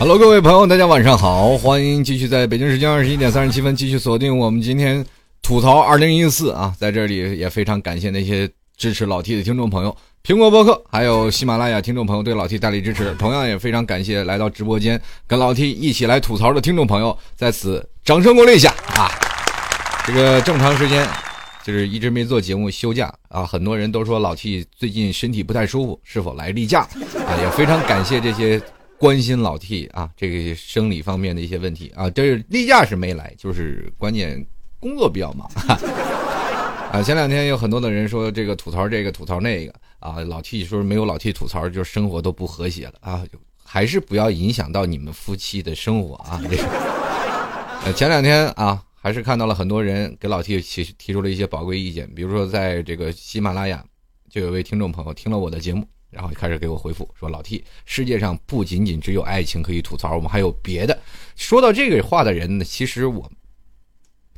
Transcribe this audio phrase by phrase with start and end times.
[0.00, 5.04] Hello，各位朋友，大家晚上好，欢迎继续在北京时间二十一点三十七分继续锁定我们今天
[5.42, 9.94] 吐槽二零一四啊，在这里也非常感谢那些支持老 T 的听众朋友，
[10.24, 19.10] 苹果播客还有喜马拉雅听众朋友对老 T 大力支持，同样也非常感谢来到直播间跟老 T 一起来吐槽的听众朋友，在此掌声鼓励一下啊！
[20.06, 21.04] 这个这么长时间
[21.64, 26.82] 就是一直没做节目休假啊，很多人都说老 T 最近身体不太舒服，是否来例假
[27.26, 27.34] 啊？
[27.42, 28.62] 也非常感谢这些。
[28.98, 34.44] 关心老 T 啊，这个生理方面的一些问题啊，这是例假是没来，就是关键
[34.80, 35.48] 工作比较忙
[36.90, 37.00] 啊。
[37.02, 43.24] 前两天有很多的人说这个吐槽这个吐槽那个啊，老 T 说没有老 T 吐槽，就生活都不和谐了啊，
[43.62, 46.40] 还是不要影响到你们夫妻的生活啊。
[46.50, 46.56] 这
[47.86, 53.84] 个，前两天啊，还是看到了很多人给老 T 提提出了一些宝贵意见，比如说在这个喜马拉雅，
[54.28, 55.86] 就有位听众朋友听了我的节目。
[56.10, 60.98] 然后开始给我回复说：“老 T，世界上不仅仅只有爱情可以吐槽，我们还有别的。”
[61.36, 63.30] 说到这个话的人呢，其实我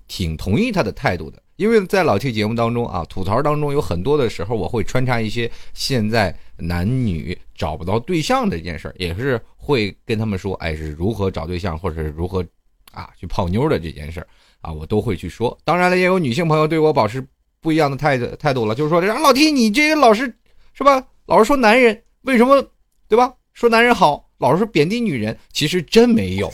[0.08, 12.44] 挺同意他的态度的，因为在老 T 节目当中啊，吐槽当中有很多的时候，我会穿插一些现在男女找不到对象这件事儿，也是会跟他们说，哎，是如何找对象，或者是如何
[12.90, 14.26] 啊去泡妞的这件事儿
[14.60, 15.56] 啊，我都会去说。
[15.64, 17.24] 当然了，也有女性朋友对我保持
[17.60, 20.34] 不一样的态度态度了，就是说，老 T，你这个老是
[20.74, 21.06] 是吧？
[21.30, 22.60] 老是说男人为什么，
[23.06, 23.32] 对吧？
[23.52, 26.52] 说男人好，老是贬低女人，其实真没有。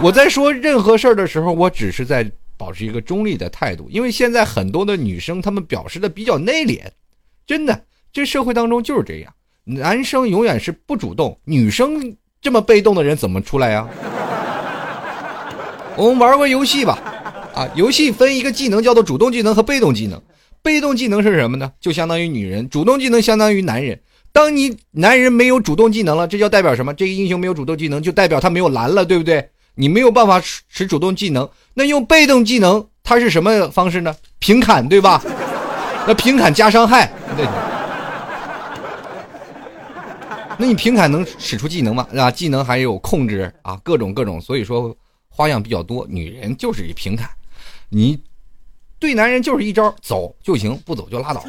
[0.00, 2.26] 我在说任何事儿的时候，我只是在
[2.56, 6.80] 保持一个中立的态度，因为现在很多的女生她们表示的比较内敛，
[7.46, 7.78] 真的，
[8.10, 9.30] 这社会当中就是这样，
[9.64, 13.86] 男生永远是不主动，女生这么被动的人怎么出来呀？
[15.94, 16.98] 我们玩个游戏吧，
[17.54, 20.18] 啊，游戏分一个技能叫做主动技能和被动技能。
[20.62, 21.72] 被动技能是什么呢？
[21.80, 24.00] 就相当于女人，主动技能相当于男人。
[24.30, 26.94] 当你男人没有主动技能了，这叫代表什么？
[26.94, 29.50] 这个英雄没有主动技能，就代表他没有蓝了，对不对？
[29.74, 34.14] 你没有办法使主动技能，那用被动技能，它是什么方式呢？
[34.38, 35.22] 平砍，对吧？
[36.06, 37.46] 那平砍加伤害，对。
[40.58, 42.06] 那你平砍能使出技能吗？
[42.16, 44.96] 啊，技能还有控制啊，各种各种，所以说
[45.28, 46.06] 花样比较多。
[46.08, 47.28] 女人就是一平砍，
[47.88, 48.18] 你。
[49.02, 51.44] 对男人就是一招，走就行，不走就拉倒。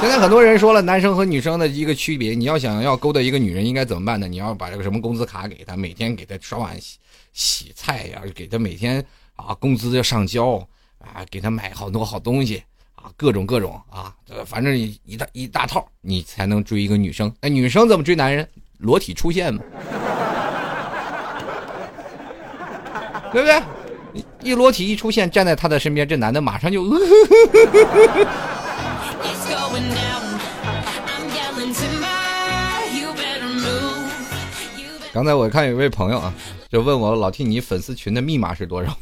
[0.00, 4.26] 现在很多人说了，男生和女生的一个区别，你要想要勾搭一个女人，应该怎么办呢？
[4.26, 6.98] 你要把这个什么工资卡给她，每天给她刷碗洗
[7.32, 9.00] 洗菜呀，给她每天
[9.36, 10.56] 啊工资要上交
[10.98, 12.60] 啊，给她买好多好东西
[12.96, 14.12] 啊，各种各种啊，
[14.44, 17.32] 反正一大一大套，你才能追一个女生。
[17.40, 18.44] 那女生怎么追男人？
[18.78, 19.62] 裸体出现嘛，
[23.32, 23.62] 对不对？
[24.42, 26.84] 一裸体一出现，站在他的身边，这男的马上就。
[35.12, 36.32] 刚才我看有位朋友啊，
[36.70, 38.96] 就问我老替你粉丝群的密码是多少？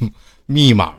[0.47, 0.93] 密码？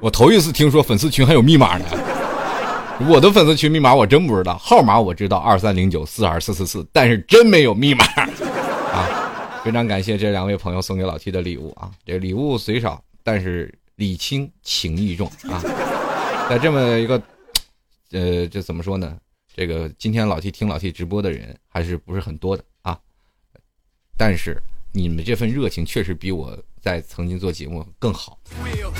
[0.00, 1.84] 我头一次听说粉丝群还有密码呢。
[3.08, 8.28] 我的粉丝群密码我真不知道，号码我知道二三零九四二四四四，但是真没有密码啊。
[9.64, 11.90] 非常感谢这两位朋友送给老 T 的礼物啊！
[12.04, 15.58] 这礼物虽少，但是礼轻情意重啊！
[16.50, 17.14] 在这么一个，
[18.10, 19.16] 呃，这怎么说呢？
[19.54, 23.00] 这个今天老 T 听老 T 直播的人还是不是很多的啊？
[24.18, 28.38] 但是你们这份热情确实比我在曾经做节目更好。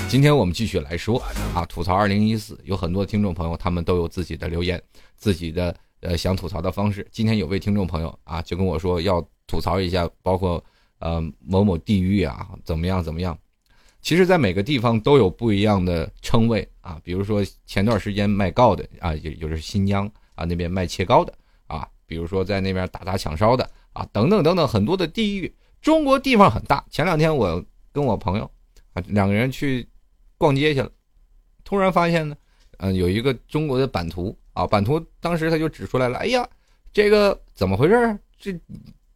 [0.09, 1.21] 今天我们继续来说
[1.53, 4.81] 啊，吐槽二零一四，有很多听众朋友他们都有自己的留言，
[5.15, 7.07] 自己的呃想吐槽的方式。
[7.11, 9.23] 今天有位听众朋友啊，就跟我说要。
[9.47, 10.63] 吐槽一下，包括
[10.99, 13.37] 呃某某地域啊，怎么样怎么样？
[14.01, 17.01] 其实，在每个地方都有不一样的称谓啊。
[17.03, 21.33] 比如说前段时间卖糕的啊，也就是新疆啊那边卖切糕的
[21.65, 21.87] 啊。
[22.05, 25.51] 比如说在那边打砸抢烧的啊，等等等等，很多的地域。
[25.81, 26.85] 中国地方很大。
[26.91, 28.49] 前两天我跟我朋友
[28.93, 29.87] 啊两个人去
[30.37, 30.91] 逛街去了，
[31.63, 32.35] 突然发现呢，
[32.77, 36.47] 嗯，有一个中国的版图啊，版图当时他就指出来了，哎呀，
[36.93, 38.19] 这个怎么回事？
[38.37, 38.53] 这。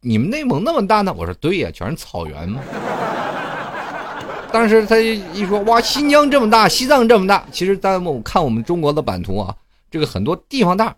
[0.02, 1.14] 你们内蒙那么大呢？
[1.16, 2.60] 我说对呀，全是草原嘛。
[4.52, 9.54] 当时他一说哇，新疆这么大，西藏这么大，其实咱们看我们中国的版图啊，
[9.90, 10.96] 这个很多地方大，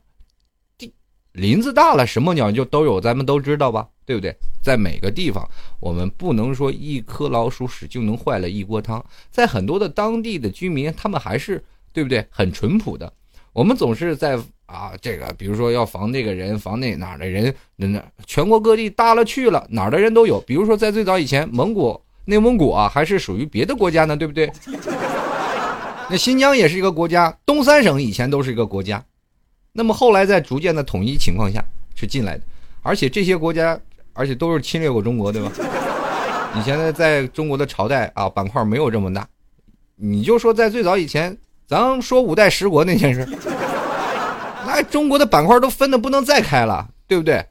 [0.78, 0.92] 地
[1.32, 3.88] 林子大了，什么鸟就都有，咱们都知道吧？
[4.06, 4.34] 对不对？
[4.62, 5.46] 在每个地方，
[5.80, 9.04] 我们不能说一颗老鼠屎就能坏了一锅汤。
[9.30, 11.62] 在很多的当地的居民，他们还是
[11.92, 12.24] 对不对？
[12.30, 13.12] 很淳朴的。
[13.52, 20.40] 我们总是在啊，这个比如说要防这个人，防那哪儿的人，那全国各地大了去了，哪儿的人都有。
[20.40, 24.50] 比如说在最早以前，蒙古、内蒙古啊，还是属于别的国家呢，对不对？
[26.08, 29.04] 那新疆也是一个国家，东三省以前都是一个国家。
[29.72, 31.62] 那么后来在逐渐的统一情况下
[31.94, 32.42] 是进来的，
[32.82, 33.78] 而且这些国家，
[34.14, 35.52] 而且都是侵略过中国，对吧？
[36.58, 39.26] 以前呢，在中国的朝代啊，板块没有这么大。
[39.96, 41.36] 你就说在最早以前，
[41.72, 43.26] 咱说五代十国那件事，
[44.66, 47.42] 那中国的板块都分的不能再开了，对不对？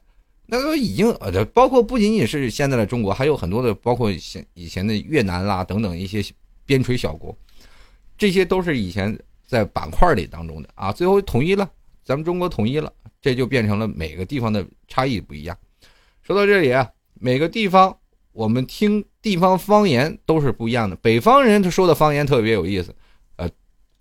[0.46, 6.22] 那都已经呃，包括不仅仅是现在的中国，还有很多的，包括现以前的越南啦等等一些
[6.64, 7.36] 边陲小国，
[8.16, 11.68] 这些都是以前在板块里当中的啊，最后统一了。
[12.04, 15.56] 咱们中国统一了，这就变成了每个地方的差异不一样。
[16.22, 17.96] 说到这里啊，每个地方
[18.32, 20.96] 我们听地方方言都是不一样的。
[20.96, 22.94] 北方人他说的方言特别有意思，呃，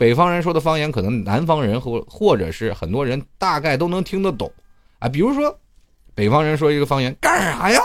[0.01, 4.51] 北方人说的方言可能南方人或或者是很多人大概都能听得懂
[4.97, 5.07] 啊。
[5.07, 5.55] 比如说，
[6.15, 7.79] 北方人说一个方言，干啥呀？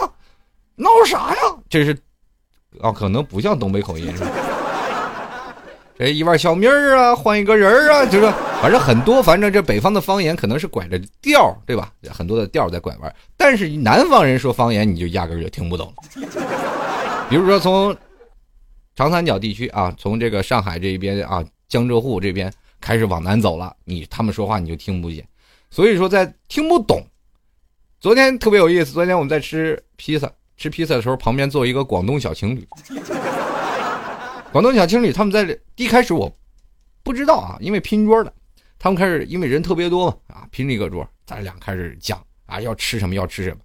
[0.76, 1.40] 闹啥呀？
[1.68, 1.94] 这是
[2.80, 4.30] 啊，可能不像东北口音是吧？
[5.98, 8.32] 这一碗小米儿啊，换一个人儿啊，就是
[8.62, 11.92] 反正很多，反正这北方的方言可能是拐着调对吧？
[12.08, 13.14] 很多的调在拐弯。
[13.36, 15.92] 但是南方人说方言，你就压根就听不懂。
[17.28, 17.94] 比如说从
[18.94, 25.26] 长三角地区啊，从这个上海这一边啊，江浙沪这边开始往南走了，你他们说话你就听不见。
[25.70, 27.04] 所以说在听不懂。
[27.98, 32.66] 昨天特别有意思，昨天我们在吃披萨，吃披萨的时候，旁边坐一个广东小情侣。
[34.52, 36.32] 广东小情侣他们在一开始我
[37.02, 38.32] 不知道啊，因为拼桌的，
[38.78, 43.56] 他们开始因为人特别多嘛啊，拼了一个桌，咱俩开始讲啊要吃什么要吃什么，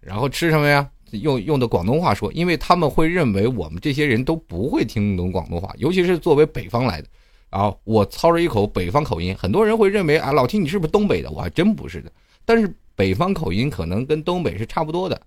[0.00, 0.88] 然后吃什么呀？
[1.12, 7.08] 用用的广东话说，因为他们会认为我们这些人都不会听懂广东话，尤其是作为北方来的，
[7.50, 11.30] 啊，我操着一口北方口音，很多人会认为啊，老提你是不是东北的？
[11.30, 12.10] 我还真不是的，
[12.44, 15.20] 但是北方口音可能跟东北是差不多的，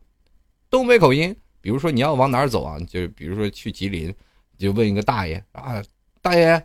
[0.69, 2.77] 东北口音，比如说你要往哪儿走啊？
[2.89, 4.13] 就比如说去吉林。
[4.59, 5.81] 就问一个大爷啊，
[6.21, 6.63] 大爷，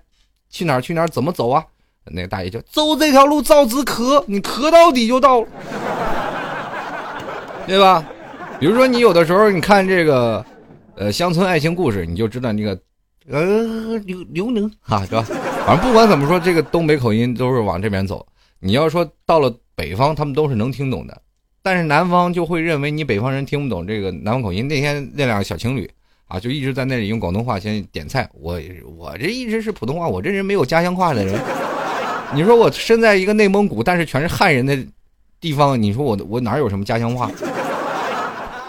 [0.51, 1.65] 去哪儿去哪儿怎么走啊？
[2.05, 5.49] 那个大爷就走这条路，照直磕，你磕到底就到了，
[7.67, 8.07] 对吧？
[8.61, 10.45] 比如说你有的时候你看这个，
[10.95, 12.79] 呃，乡村爱情故事，你就知道那个，
[13.29, 15.23] 呃，刘刘能哈，是吧？
[15.67, 18.27] 反正不管怎么说，这个东北口音都是往这边走。
[18.61, 21.23] 你要说到了北方，他们都是能听懂的，
[21.63, 24.67] 但是南方就会认为你北方人听不懂这个南方口音。
[24.69, 25.91] 那天那两个小情侣。
[26.29, 28.29] 啊，就一直在那里用广东话先点菜。
[28.33, 28.61] 我
[28.97, 31.41] 我这一直是普通话，我这人没有家乡话的人。
[32.35, 34.77] 你说我身在一个内蒙古，但是全是汉人的
[35.41, 37.31] 地方，你说我我哪有什么家乡话？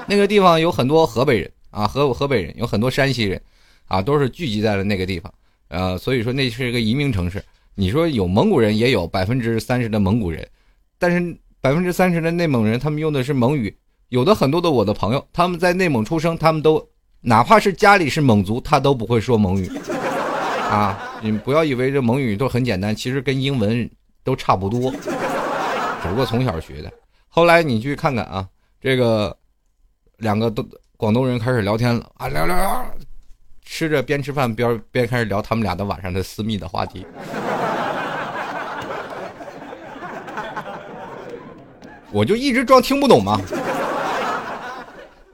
[0.05, 3.41] 那个地方有很多河北人啊，河河北人有很多山西人，
[3.87, 5.33] 啊，都是聚集在了那个地方。
[5.69, 7.43] 呃，所以说那是一个移民城市。
[7.75, 10.47] 你说有蒙古人，也有百分之三十的蒙古人，
[10.97, 13.75] 但是百分之三十的内蒙人，他们用的是蒙语。
[14.09, 16.87] 有的很多的我的朋友，他们在内蒙出生，他们都。
[17.19, 19.67] 哪怕是家里是蒙族，他都不会说蒙语，
[20.69, 21.17] 啊！
[21.19, 23.89] 你不要以为这蒙语都很简单，其实跟英文
[24.23, 26.93] 都差不多，只不过从小学的。
[27.27, 28.47] 后来你去看看啊，
[28.79, 29.35] 这个
[30.17, 30.65] 两个都
[30.95, 32.85] 广东人开始聊天了啊，聊聊，
[33.69, 37.05] 吃着边吃饭边边开始聊他们俩的晚上的私密的话题。
[42.11, 43.39] 我就一直装听不懂嘛，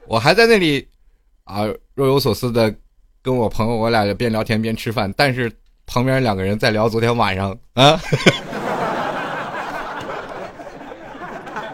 [0.08, 0.88] 我还在那里。
[1.44, 1.64] 啊，
[1.94, 2.74] 若有所思的
[3.22, 5.52] 跟我朋友，我俩边聊天边吃饭，但是
[5.86, 8.00] 旁边两个人在聊昨天晚上啊。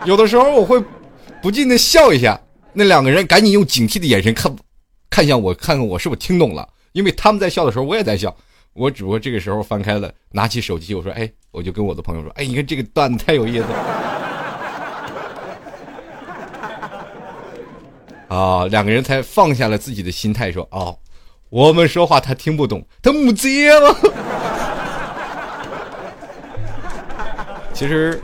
[0.05, 0.83] 有的时候我会
[1.41, 2.39] 不禁的笑一下，
[2.73, 4.53] 那两个人赶紧用警惕的眼神看
[5.09, 8.35] 看向我，看看我是不是听懂了，因为他们在笑的时候我也在笑，
[8.73, 14.05] 我只不过这个时候翻开了，拿起手机，我说，哎，我就跟我的朋友说，哎，你看这个段子太有意思了。
[18.29, 20.95] 啊，两个人才放下了自己的心态，说：“哦，
[21.49, 23.95] 我们说话他听不懂，他母接了。
[27.73, 28.21] ”其实，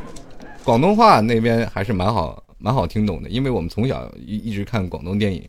[0.64, 5.44] 广东话那边还是蛮好，蛮好听懂的，因为我们从小一一直看广东电影，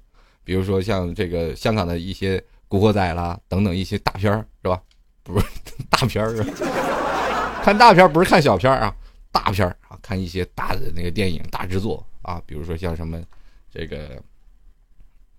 [0.46, 2.38] 比如说像这个香港的一些
[2.68, 4.80] 《古惑仔》啦等等一些大片儿，是吧？
[5.24, 5.44] 不是
[5.90, 8.94] 大片儿啊，看大片不是看小片啊，
[9.32, 13.20] 大片啊，看一些大的那个电影大制作啊，比如说像什么
[13.68, 14.22] 这个。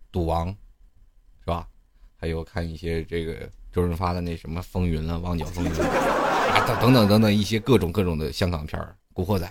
[0.09, 1.67] 赌王，是吧？
[2.15, 5.71] 还有看一些这个周润发的那什么《风云》了，《旺角风云》
[6.49, 9.45] 啊，等等等等一些各种各种的香港片儿，《古惑仔》。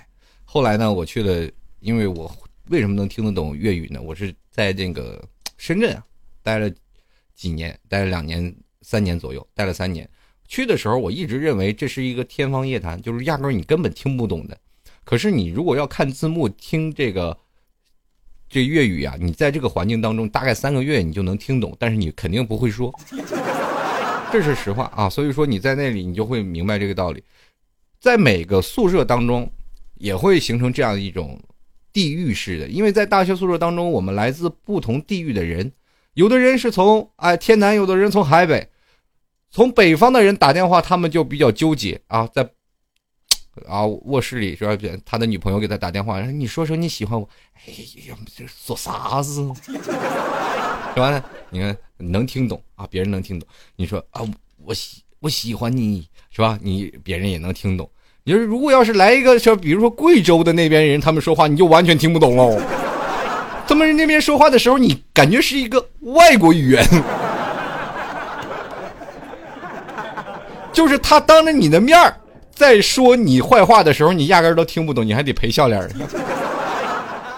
[0.45, 1.49] 后来呢，我去了，
[1.81, 2.35] 因为我
[2.69, 4.01] 为什么能听得懂粤语呢？
[4.03, 5.23] 我是在这个
[5.57, 6.05] 深圳啊
[6.43, 6.71] 待了
[7.35, 10.09] 几年，待了两年、三年左右，待了三年。
[10.49, 14.57] 去的时候，我一直认为这是一个天方夜谭，就是压根儿你根本听不懂的。
[15.05, 17.37] 可是你如果要看字幕听这个
[18.49, 22.93] 这粤语啊，你在这个环境当中大概三个月你就能听懂，但是你肯定不会说，
[24.33, 25.11] 这是实话啊。
[25.11, 27.23] 所以说你在那里你就会明白这个道理。
[27.99, 29.51] 在每个宿舍当中
[29.97, 31.41] 也会形成这样一种
[31.97, 35.73] 地域式的，因为在大学宿舍当中，我们来自不同地域的人，
[36.13, 38.69] 有的人是从哎天南，有的人从海北。
[39.51, 42.47] 从北方的人打电话，他们就比较纠结啊，在
[43.67, 44.77] 啊卧室里是吧？
[45.07, 47.27] 他的女朋友给他打电话，：“你说说你喜欢我。”
[47.57, 47.73] 哎
[48.07, 49.51] 呀，这说啥子？
[49.65, 51.25] 是吧？
[51.49, 53.49] 你看能听懂啊，别人能听懂。
[53.75, 54.21] 你说啊，
[54.59, 56.59] 我喜我喜欢你，是吧？
[56.61, 57.91] 你别人也能听懂。
[58.29, 62.61] 你说如果要是来一个说，比如说贵州的那边人，他们说话你就完全听不懂喽。
[63.69, 66.85] 他们那边说话的时候，你感觉是一个外国语言。
[70.73, 72.17] 就是他当着你的面儿
[72.51, 75.89] 在说你坏话的时候，你压根儿都听不懂，你还得赔笑脸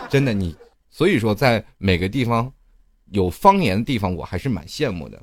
[0.09, 0.57] 真的，你
[0.91, 2.51] 所以说，在每个地方
[3.11, 5.21] 有方言的地方，我还是蛮羡慕的。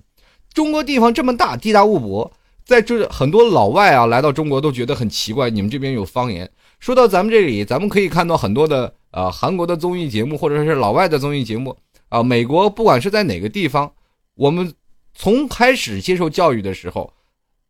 [0.53, 2.31] 中国地方这么大，地大物博，
[2.65, 6.49] 在这很多老外啊来到中国都觉得很奇怪，你们这边有方言。
[6.79, 11.77] 说到咱们这里，咱们可以看到很多的呃韩国的综艺节目，或者是老外的综艺节目
[12.09, 12.21] 啊。
[12.21, 13.91] 美国不管是在哪个地方，
[14.35, 14.73] 我们
[15.13, 17.13] 从开始接受教育的时候。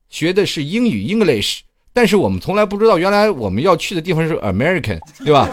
[0.07, 1.61] 学的是英语 English，
[1.91, 5.49] 但是我们从来不知道，原来我们要去的地方是 American，对吧？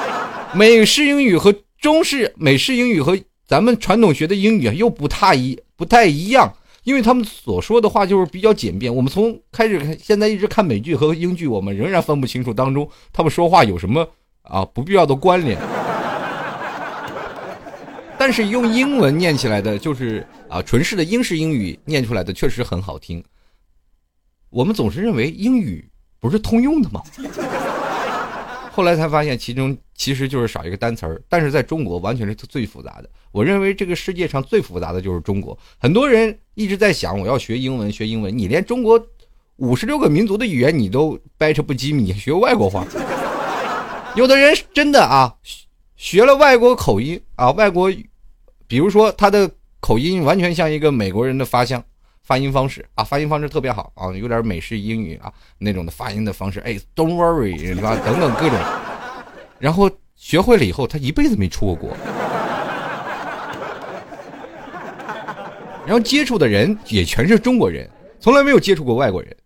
[0.54, 8.94] 美式英语和中式美式英语和咱们传统学的英语又不太一不太一样，因为他们所说的话就是比较简便。
[8.94, 14.08] 我们从开始看，现在一直看美剧和英剧，我们仍然分不清楚当中他们说话有什么
[14.42, 15.58] 啊不必要的关联。
[18.16, 23.22] 但是用英文念起来的，就是啊纯式的英式英语念出来的，确实很好听。
[24.50, 27.02] 我们总是认为英语不是通用的吗？
[28.74, 31.22] 后来才发现，其中其实就是少一个单词儿。
[31.28, 33.08] 但是在中国，完全是最复杂的。
[33.30, 35.56] 我认为这个世界上最复杂的就是中国。
[35.78, 38.36] 很多人一直在想，我要学英文，学英文。
[38.36, 39.00] 你连中国
[39.58, 42.84] 五十六个民族的语言你都掰扯不精，你学外国话？
[44.16, 45.32] 有的人真的啊，
[45.94, 47.92] 学了外国口音啊，外国，
[48.66, 51.80] 比如说他的口音完全像一个美国人的发香。
[52.24, 56.58] 发音方式啊，发音方式特别好啊，有点美式英语啊那种的发音的方式。
[56.60, 57.94] 哎，Don't worry，是吧？
[58.02, 58.58] 等等各种，
[59.58, 61.90] 然后学会了以后，他一辈子没出过国，
[65.84, 67.88] 然后接触的人也全是中国人，
[68.18, 69.36] 从来没有接触过外国人。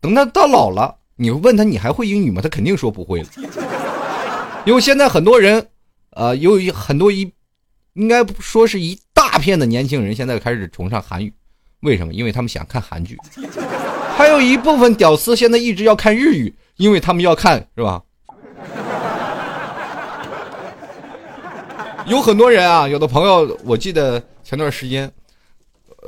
[0.00, 2.40] 等他到老了，你问他你还会英语吗？
[2.40, 3.28] 他肯定说不会了，
[4.64, 5.66] 因为现在很多人，
[6.10, 7.32] 呃，有很多一，
[7.94, 11.34] 应该说是一大片的年轻人现在开始崇尚韩语。
[11.84, 12.12] 为什么？
[12.12, 13.16] 因为他们想看韩剧，
[14.16, 18.02] 还有一部分屌丝现在一直要看日语，因为他们要看，是吧？
[22.06, 25.10] 有很多人啊，有的朋友，我记得前段时间，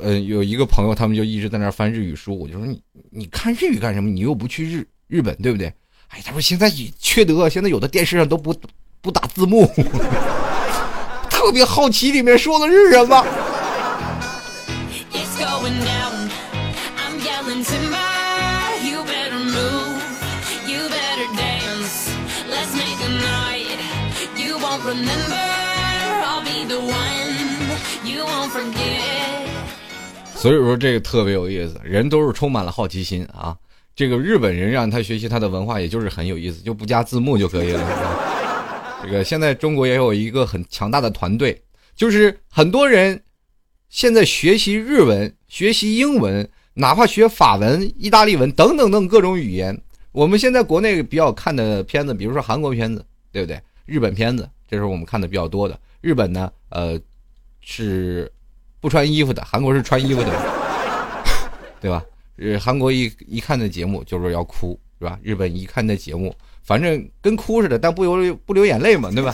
[0.01, 2.81] 呃，有一个朋友，他们就一直在那翻日语书，我就说你
[3.11, 4.09] 你看日语干什么？
[4.09, 5.67] 你又不去日日本，对不对？
[6.09, 8.53] 哎，他说现在缺德，现在有的电视上都不
[9.01, 9.69] 不打字幕，
[11.29, 13.23] 特别好奇里面说的是什么。
[30.47, 33.53] 所以说这个特别有意思，人都是充满了好奇心啊。
[33.93, 39.01] 这个日本人让他学习他的文化，也就是很有意思，就不加字幕就可以了。
[39.03, 41.61] 这个现在中国也有一个很强大的团队，
[41.97, 43.21] 就是很多人
[43.89, 49.77] 现在学习日文、学习英文，哪怕学法文、意大利文等等等各种语言。
[50.13, 53.61] 我们现在国内比较看的片子，比如说韩国片子，对不对？
[53.85, 54.49] 日本片子。
[54.65, 55.77] 这是我们看的比较多的。
[55.99, 56.97] 日本呢，呃，
[57.59, 58.31] 是
[58.79, 60.31] 不穿衣服的；韩国是穿衣服的，
[61.81, 62.03] 对吧？
[62.37, 65.17] 呃，韩国一一看那节目就是要哭，是吧？
[65.23, 69.33] 日本一看那节目，反正跟哭似的，但不流不流眼泪嘛，对吧？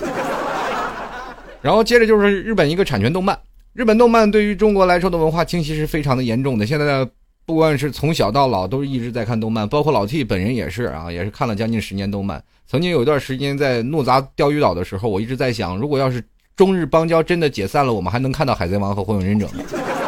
[1.61, 3.37] 然后接着就是日本一个产权动漫，
[3.73, 6.65] 日本动漫对于中国来说的文化侵袭是非常的严重的。
[6.65, 7.07] 现在。
[7.45, 12.41] 不管是从小到老，都是一直在看动漫，包括老 T 本人也是啊，也是看了将近十年动漫。
[12.65, 16.23] 曾经有一段时间在怒砸钓鱼岛的时候，我一直在想，如果要是
[16.55, 19.63] 中日邦交真的解散了，我们还能看到海贼王和火影忍者吗？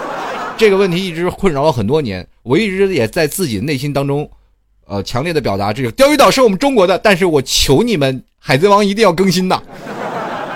[0.57, 4.29] 这个问题一直困扰了很多年，我一直也在自己内心当中，
[4.87, 9.63] 呃，强烈的表达，这个钓鱼岛是我们中国的，但是我求你们海贼王一定要更新的。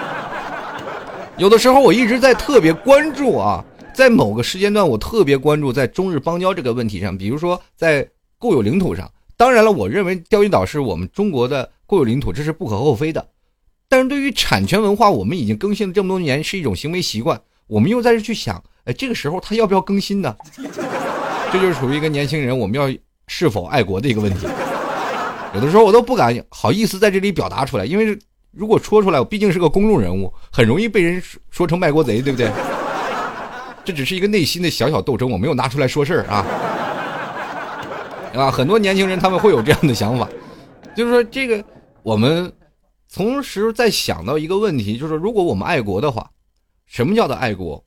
[1.38, 9.10] 有的时候我一直在特别关注啊，在某个时间段我特别关注在中日邦交这个问题上，比如说在固有领土上。
[9.36, 13.26] 当然了，我认为钓鱼岛是我们中国的固有领土，这是不可厚非的。
[13.90, 17.42] 但是对于产权文化，我们已经更新了这么多年，是一种行为习惯。
[17.68, 20.34] 我们又在这去想，哎，这个时候他要不要更新呢？
[21.52, 22.90] 这就是属于一个年轻人，我们要
[23.28, 24.48] 是否爱国的一个问题。
[25.56, 28.18] 有的时候我都不敢好意思在这里表达出来，因为。
[28.52, 32.50] 如果说出来，我毕竟是个公众人物，很容易被人说成卖国贼，对不对？
[33.86, 36.44] 这只是一个内心的小小斗争，我没有拿出来说事儿啊。
[38.34, 40.28] 啊，很多年轻人他们会有这样的想法，
[40.96, 41.64] 就是说这个
[42.02, 42.52] 我们
[43.14, 46.30] 同时在想到一个问题，就是如果我们爱国的话，
[46.86, 47.84] 什么叫做爱国？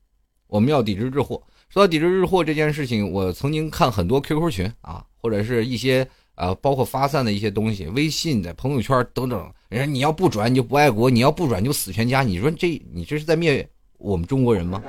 [0.46, 1.42] 我们要抵制日货。
[1.68, 6.08] 说到抵制日货这件事情，我曾经看很多 QQ 群啊，或者是一些。
[6.34, 9.52] 啊，包括发散的一些东西，微信的朋友圈等等。
[9.68, 12.22] 人家你要不转你就不爱国，你要不转就死全家。
[12.22, 14.82] 你说这你这是在灭我们中国人吗？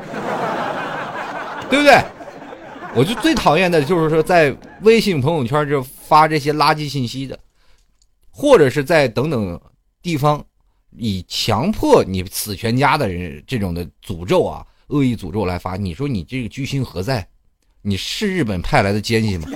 [1.69, 2.01] 对不对？
[2.95, 7.37] 我就最讨厌的就是说在微信朋友圈就发这些垃圾信息的，
[8.31, 9.59] 或者是在等等
[10.03, 10.45] 地方
[10.95, 15.77] 以强迫你死全家的人这种的诅咒啊，恶意诅咒来发。
[15.77, 17.27] 你说你这个居心何在？
[17.81, 19.47] 你是日本派来的奸细吗？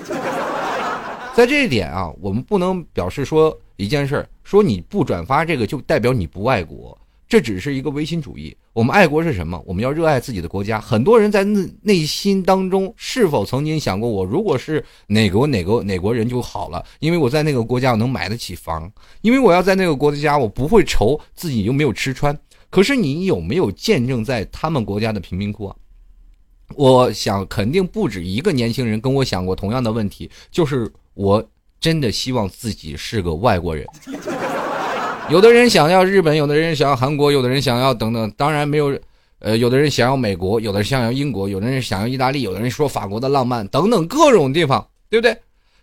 [1.36, 8.55] 在这一点啊，我们不能表示说一件事儿，说你不转发这个就代表你不爱国，这只是一个唯心主义。
[8.74, 9.62] 我们爱国是什么？
[9.65, 10.79] 我们要热爱自己的国家。
[10.79, 18.91] 很多人在内内心当中是否曾经想过，我如果是哪国哪个哪国人就好了，因为我在那个国家我能买得起房，
[19.22, 22.38] 因为我要在那个国家我不会愁自己又没有吃穿。
[22.69, 25.75] 可是你有没有见证在他们国家的贫民窟啊？
[26.75, 30.91] 我想肯定不止一个年轻人跟我想过同样的问题，就是。
[31.17, 31.43] 我
[31.79, 33.88] 真的希望自己是个外国人。
[35.29, 38.31] 有的人想要日本，有的人想要韩国，有的人想要等等。
[38.37, 38.98] 当然没有，
[39.40, 45.37] 呃，有的人想要美国，有的人想要英国，有的人想要意大利，有的人说法国的浪漫等等各种地方，对不对？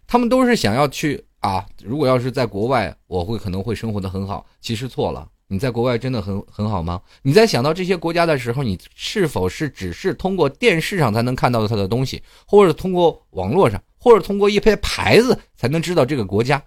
[0.07, 1.67] 他们都是想要去啊。
[1.85, 4.47] 如果要是在国外，我会可能会生活的很好。
[4.63, 5.29] 其实错了。
[5.49, 6.99] 你在国外真的很很好吗？
[7.21, 16.61] 你在想到这些国家的时候，你是否是只是通过电视上才能看到它的东西，或者通过网络上，或者通过一些牌子才能知道这个国家？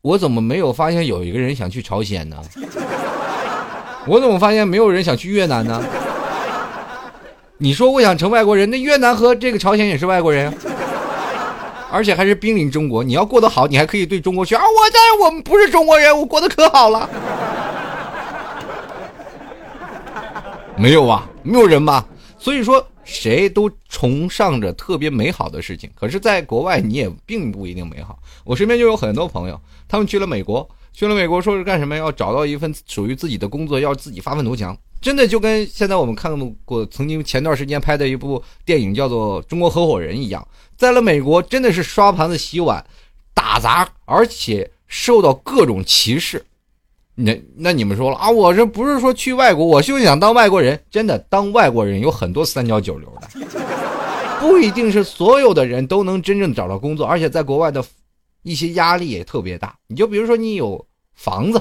[0.00, 2.36] 我怎么没有发现有一个人想去朝鲜呢？
[4.06, 5.82] 我怎么发现没有人想去越南呢？
[7.58, 10.56] 你说我想成外国人，那越南和这个朝鲜也是外国人，
[11.90, 13.02] 而且还是濒临中国。
[13.02, 14.62] 你要过得好，你还可以对中国去啊！
[14.62, 17.10] 我在我们不是中国人，我过得可好了。
[20.76, 22.06] 没有啊，没有人吧？
[22.38, 25.90] 所以说，谁都崇尚着特别美好的事情。
[25.94, 28.18] 可是，在国外，你也并不一定美好。
[28.44, 31.96] 我身边就有很多朋友，他们去了美国，去了美国，说是干什么？
[31.96, 34.76] 要找到一份属于自己的工作，要自己发愤图强。
[35.00, 42.84] 真的就跟现在我们看过曾经前段时间拍的一部电影叫做《中国合伙人》一样，在了美国，真的是刷盘子、洗碗、
[43.32, 46.44] 打杂，而且受到各种歧视。
[47.20, 48.30] 那那你们说了啊？
[48.30, 50.80] 我这不是说去外国，我就想当外国人。
[50.88, 53.28] 真的，当外国人有很多三教九流的，
[54.38, 57.04] 不一定是所有的人都能真正找到工作。
[57.04, 57.84] 而且在国外的
[58.42, 59.76] 一些压力也特别大。
[59.88, 61.60] 你就比如说你有房子，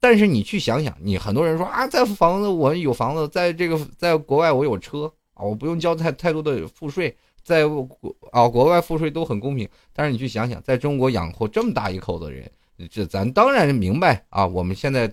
[0.00, 7.86] 但是你去想想，你很多人说啊，在房子我有房子，在这个在国外我有车啊，我不用交太太多的赋税，在国
[8.32, 9.68] 啊国外赋税都很公平。
[9.92, 12.50] 但是你去想想，在中国养活这么大一口子人。
[12.86, 14.46] 这咱当然明白啊！
[14.46, 15.12] 我们现在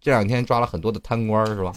[0.00, 1.72] 这两天抓了很多的贪官，是吧？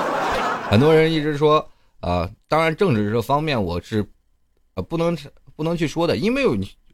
[0.70, 1.68] 很多人一直说，
[2.00, 4.02] 呃，当然政治这方面我是
[4.74, 5.16] 呃不能
[5.54, 6.46] 不能去说的，因为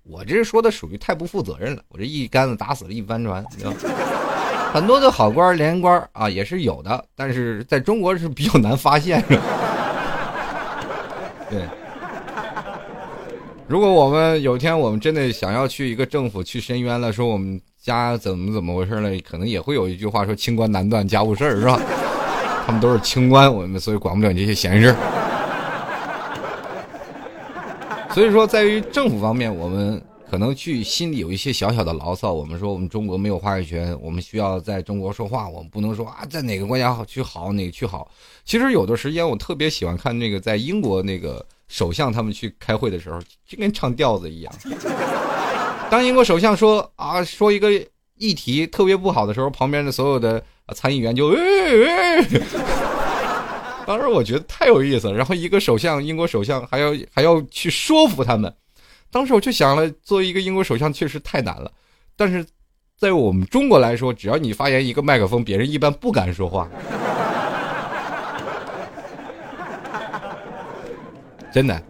[0.03, 1.83] 我这说的属于太不负责任了。
[1.89, 3.45] 我这一竿子打死了一帆船，
[4.73, 9.23] 很多的好官连官啊也是有的，但是在中国是比较难发现。
[11.49, 11.69] 对。
[13.67, 21.81] 如果我们有一天我们真的想要去一个政府去申冤了，说我们家怎么怎么回事了，可能也会有一句话说“清官难断家务事儿”，是吧？
[22.67, 24.95] 他们都是清官，我们所以管不了这些闲事。
[28.11, 32.33] 所以说，在于政府方面，我们可能去心里有一些小小的牢骚。
[32.33, 38.11] 我们说我们中国没有话语权，我们需要在中国说话，我们不能说啊，在哪个国家好去好，哪个去好。
[38.45, 41.45] 其实有的时间，我特别喜欢看那个在英国那个。
[41.67, 44.53] 首相他们去开会的时候，就跟唱调子一样。
[45.91, 47.71] 当英国首相说啊说一个
[48.17, 50.41] 议题特别不好的时候，旁边的所有的
[50.75, 51.35] 参议员就，
[53.87, 55.15] 当时我觉得太有意思了。
[55.15, 58.55] 然后一个首相，英国首相还要还要去说服他们。
[59.15, 61.71] 当时我就想了，作为一个英国首相确实太难了。
[62.17, 62.45] 但是
[62.99, 66.69] 在我们中国来说，只要你发言一个麦克风，别人一般不敢说话。
[71.55, 71.81] 真的，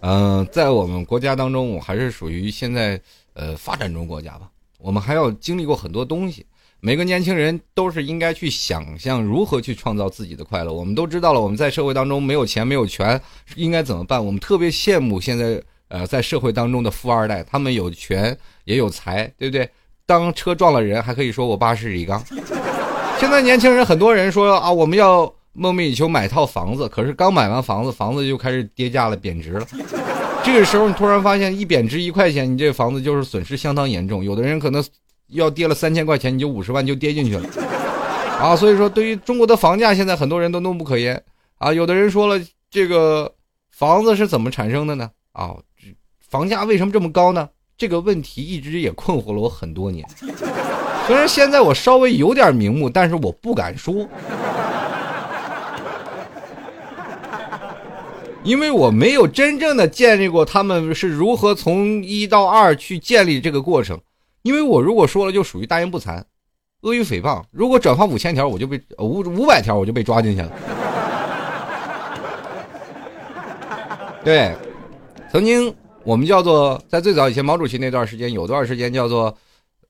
[0.00, 2.98] 嗯，在我们国家当中，我还是属于现在
[3.34, 4.48] 呃发展中国家吧。
[4.78, 6.46] 我们还要经历过很多东西。
[6.80, 10.72] 每个年轻人都是应该去想象如何去创造自己的快乐。
[10.72, 13.20] 我们都知道了，我们在社会当中没有钱没有权，
[13.56, 14.24] 应该怎么办？
[14.24, 19.68] 我们特别羡慕现在呃在社会当中的富二代，他们有权也有财，对不对？
[20.06, 22.20] 当车撞了人，还可以说我爸是李刚。
[23.20, 29.66] 现在年轻人很多人说啊，我们要梦寐以求买套房子，可是刚买完房子，房子就开始跌价了，贬值了。
[30.42, 34.24] 这个时候你突然发现一贬值一块钱，你这房子就是损失相当严重。
[34.24, 34.82] 有的人可能。
[35.28, 37.48] 要跌了三千块钱，你就五十万就跌进去了，
[38.38, 38.54] 啊！
[38.54, 41.22] 所以说，对于中国的房价，现在很多人都怒不可言
[41.56, 41.72] 啊。
[41.72, 42.38] 有的人说了，
[42.70, 43.32] 这个
[43.70, 45.08] 房子是怎么产生的呢？
[45.32, 45.56] 啊，
[46.32, 47.46] 房价为什么这么高呢？
[47.76, 50.02] 这个问题一直也困惑了我很多年。
[51.06, 54.08] 虽然现在我稍微有点名目，但是我不敢说，
[58.42, 64.00] 因为我没有真正的建立过他们是如何从一到二去建立这个过程。
[64.40, 66.24] 因为我如果说了，就属于大言不惭、阿
[66.80, 67.42] 谀诽谤。
[67.50, 70.50] 如果转发五千条，我就被五五百条，我就被抓进去了。
[74.24, 74.56] 对，
[75.30, 79.36] 曾经我们叫做在最早以前，毛主席那段时间，有段时间叫做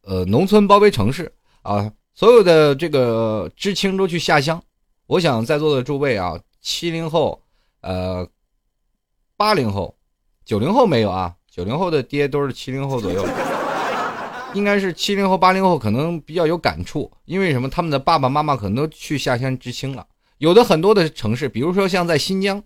[0.02, 4.62] 呃农村包围城市啊，所有的这个知青都去下乡。
[5.06, 7.42] 我想在座的诸位啊，七零后、
[7.80, 8.26] 呃
[9.36, 9.94] 八零后、
[10.44, 13.26] 九零后没有啊，九零后的爹都是七零后左右。
[14.54, 17.70] 应该是七零后、八零后可能比较有感触，因为什么？
[17.70, 20.06] 他们的爸爸妈妈可能都去下乡知青了。
[20.36, 22.62] 有的很多的城市，比如说像在新疆，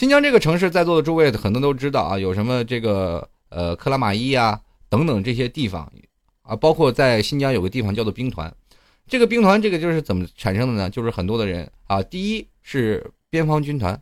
[0.00, 4.58] 新疆这个城市，在座的诸位很多都知道啊，有什么这个呃克拉玛依啊
[4.88, 5.92] 等等这些地方
[6.40, 8.50] 啊，包括在新疆有个地方叫做兵团。
[9.06, 10.88] 这个兵团这个就是怎么产生的呢？
[10.88, 14.00] 就是很多的人啊，第一是边防军团，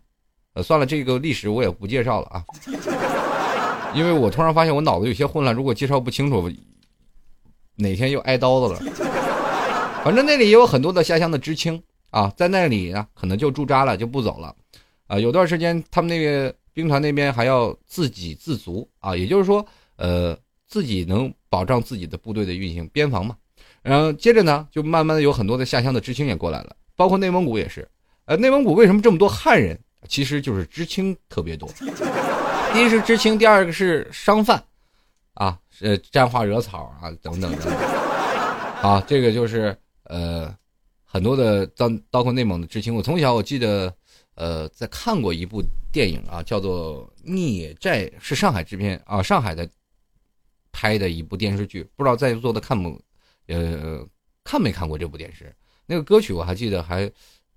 [0.55, 2.45] 呃，算了，这个历史我也不介绍了啊，
[3.93, 6.49] 因为我突然发现我脑子有些混乱，如果介绍不清楚。
[7.75, 8.93] 哪天又挨刀子了？
[10.05, 14.55] 反正那里也有很多的下乡的知青啊，在那里呢，可能就驻扎了，就不走了。
[15.09, 19.67] 啊，有段时间他们那个兵团那边还要自给自足啊，也就是说，
[19.97, 23.37] 呃，自己能保障自己的部队的运行，边防嘛。
[23.83, 27.89] 然后接着呢，就慢慢的有很多的下乡的知青也过来了，包括内蒙古也是。
[28.27, 29.77] 呃，内蒙古为什么这么多汉人？
[30.07, 31.69] 其实就是知青特别多。
[32.73, 34.63] 第一是知青，第二个是商贩。
[35.35, 37.73] 啊，呃，沾花惹草啊，等等等等，
[38.83, 40.55] 啊，这个就是呃，
[41.05, 42.95] 很多的当包括内蒙的知青。
[42.95, 43.93] 我从小我记得，
[44.39, 49.69] 呃，在看过一部电影啊，叫做《孽债》，是上海制片啊，上海的
[50.71, 51.83] 拍的一部电视剧。
[51.97, 53.01] 不知道在座的看不，
[53.49, 54.07] 呃，
[54.45, 55.53] 看没看过这部电视？
[55.87, 57.11] 那个歌曲我还记得还。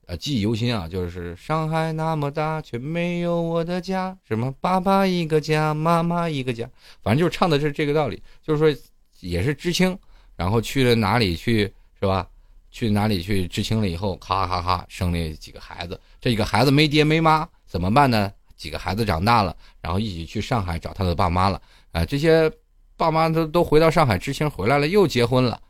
[0.08, 0.90] 啊，记忆犹新啊！
[0.90, 4.18] 就是上海那么大，却没有我的家。
[4.28, 6.70] 什么爸爸一个家，妈妈一个家，
[7.02, 8.22] 反正就是唱的是这个道理。
[8.42, 8.82] 就是说，
[9.22, 9.98] 也是知青，
[10.36, 12.28] 然后去了哪里去，是吧？
[12.72, 16.00] 去哪里去知青了以后，咔咔咔生了几个孩子。
[16.20, 18.32] 这几个孩子没爹没妈，怎么办呢？
[18.58, 21.62] 几个孩子长大了，然后一起去上海找他的爸妈了。
[21.92, 22.52] 啊，这些
[22.98, 25.62] 爸妈都都回到上海，知青回来了，又结婚了。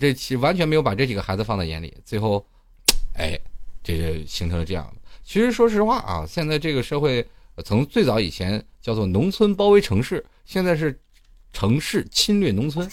[0.00, 1.96] 这其完全没有把这几个孩子放在眼里。
[2.04, 2.44] 最后，
[3.14, 3.38] 哎。
[3.82, 4.92] 这个形成了这样。
[5.22, 7.24] 其实说实话啊，现在这个社会
[7.64, 10.98] 从最早以前叫做农村包围城市，现在是
[11.56, 12.86] 城市侵略农村。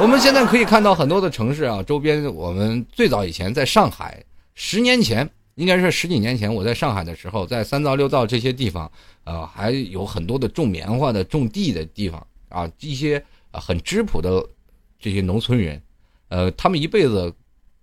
[0.00, 4.22] 我们现在可以看到很多的城市啊，周边我们最早以前在上海，
[4.54, 8.88] 十年前应该是十几年前，我在上海的时候，在三灶六灶这些地方，
[9.24, 14.46] 呃，还有很多的种棉花的、种地的地方啊，一些很质朴的
[15.00, 15.82] 这些农村人，
[16.28, 17.34] 呃，他们一辈子。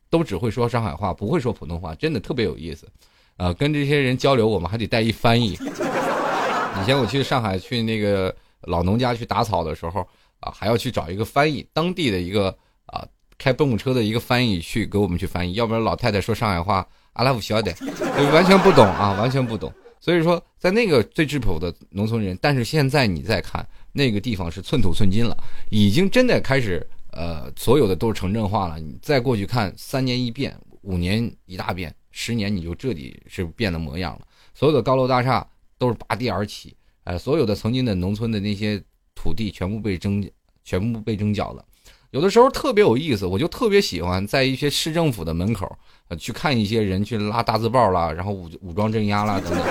[0.10, 2.88] 都只会说上海话，不会说普通话，真的特别有意思，
[3.36, 5.58] 啊，跟这些人交流，我们还得带一翻译。
[6.80, 8.30] 以前我去上海去那个
[8.64, 10.08] 老农家去打草的时候，
[10.40, 13.06] 啊，还要去找一个翻译，当地的一个啊
[13.38, 17.74] 开蹦蹦车的一个翻译去给我们去翻译，要不然老太太说上海话，阿拉不晓得，
[18.34, 19.72] 完全不懂啊，完全不懂。
[20.00, 25.36] 所以说，在那个最质朴的农村人，但是现在你再看那个地方是寸土寸金了，
[25.70, 26.86] 已经真的开始。
[27.16, 28.80] 呃，所有的都是城镇化了。
[28.80, 34.28] 你再过去看，三年一变，五年一大变，十年你就彻底是变了模样了。
[34.56, 35.48] 所有的高楼大厦
[35.78, 38.82] 都是拔地而起，呃，所有的曾经的农村的那些
[39.16, 40.28] 土地全部被征，
[40.64, 41.64] 全部被征缴了。
[42.12, 49.64] 有的时候特别有意思，我就特别喜欢在一些市政府的门口，呃，去看一些人去拉大字报啦，然后武武装镇压啦等等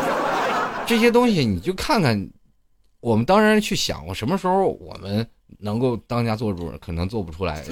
[0.86, 2.30] 这些东西，你就看看。
[3.00, 5.26] 我们当然去想，我什么时候我们。
[5.58, 7.62] 能够当家做主，可能做不出来。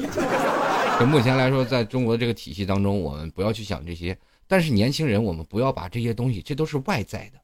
[1.00, 4.16] 就目前来说，在中国这个体系当中，我们不要去想这些。
[4.46, 7.39] 但是年轻人，我们不要把这些东西，这都是外在的。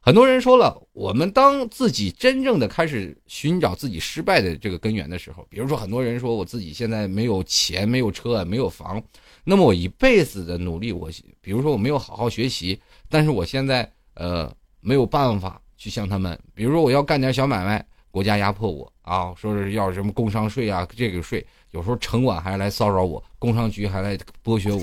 [0.00, 9.02] 很多人说了，我们当自己真正的开始寻找自己失败的这个根源的时候，比如说很多人说我自己现在没有钱、没有车、没有房，
[9.44, 11.10] 那么我一辈子的努力，我
[11.42, 12.80] 比如说我没有好好学习，
[13.10, 24.80] 但是我现在呃没有办法去向他们，比如说我要干点小买卖，国家压迫我啊，说是要什么工商税啊，这个税，有时候城管还来骚扰我，工商局还来剥削我，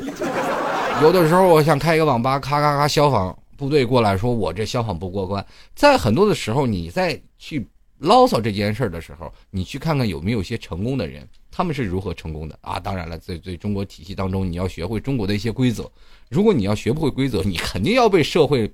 [1.01, 3.36] 有的时候我想开一个网吧，咔咔咔消防。
[3.57, 7.67] 部队过来说：“我这消防不过关。”在很多的时候，你在去
[7.99, 12.79] 唠叨这件事儿的时候，你去看看有没有些成功的人，他们是如何成功的啊？
[12.79, 15.89] 当然了，在在中国体系当中，你要学会中国的一些规则。
[16.29, 18.69] 如果你要学不会规则，你肯定要被社会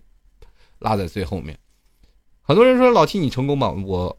[0.80, 1.58] 拉在最后面。
[2.42, 4.18] 很多人说：“老七你成功吗？”我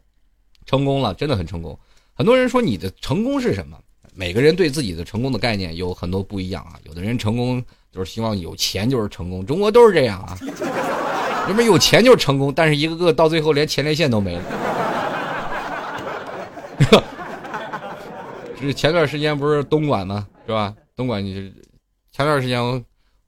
[0.65, 1.77] 成功了，真的很成功。
[2.13, 3.77] 很多人说：“你的成功是什么？”
[4.15, 6.79] 每个人对自己的成功的概念有很多不一样啊。
[6.85, 7.63] 有的人成功。
[7.93, 10.35] 就是希望有钱就是成功，中国都是这样啊。
[11.45, 14.43] 人们有钱就是成功，但是一个个到最后连前列腺都没了。
[18.59, 20.27] 是前段时间不是东莞吗？
[20.47, 20.73] 是吧？
[20.95, 21.53] 东莞你
[22.11, 22.59] 前段时间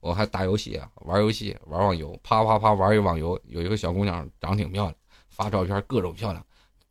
[0.00, 4.94] 我还打游戏啊，玩游戏玩网游，啪啪啪玩一网游，有一个小姑娘长挺漂亮，
[5.28, 6.44] 发照片各种漂亮，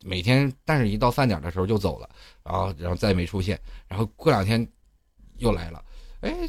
[0.04, 2.08] 每天但是一到饭点的时候就走了，
[2.42, 4.66] 然后然后再没出现，然后过两天
[5.36, 5.84] 又来了，
[6.20, 6.48] 哎。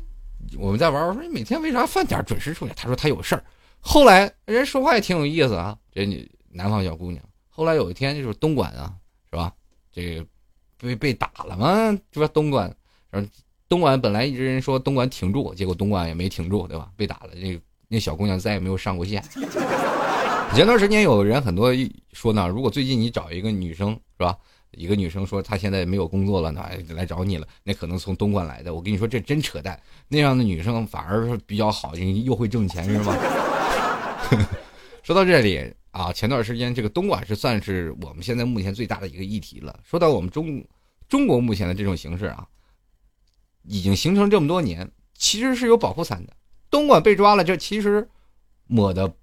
[0.57, 2.75] 我们在玩，我说你每天为啥饭点准时出现？
[2.75, 3.43] 他说他有事儿。
[3.79, 7.23] 后来人说话也挺有意思啊，这女南方小姑娘。
[7.49, 8.93] 后来有一天就是东莞啊，
[9.29, 9.51] 是吧？
[9.91, 10.25] 这个
[10.77, 12.27] 被被打了嘛，是吧？
[12.33, 12.73] 东莞，
[13.09, 13.27] 然后
[13.67, 16.89] 东莞本来一直人说东莞挺住，结果东莞也没挺住，对吧？
[16.95, 19.23] 被打了，那那小姑娘再也没有上过线。
[20.53, 21.71] 前段时间有人很多
[22.13, 24.37] 说呢，如果最近你找一个女生，是吧？
[24.71, 28.73] 一个女生说她现在没有工作了，那来找你了，那可能从东莞来的。
[28.73, 29.79] 我跟你说，这真扯淡。
[30.07, 33.17] 那样的女生反而是比较好，又会挣钱，是吗？
[35.03, 39.79] 说到这里啊，前段时间这个东莞是算是我们现在目前最大的一个议题了。
[39.83, 40.63] 说到我们中
[41.07, 42.45] 中国目前的这种形势啊，
[43.63, 46.33] 已经形成这么多年，其实是有保护伞的。
[46.69, 48.07] 东莞被抓了，这其实
[48.67, 49.13] 抹的。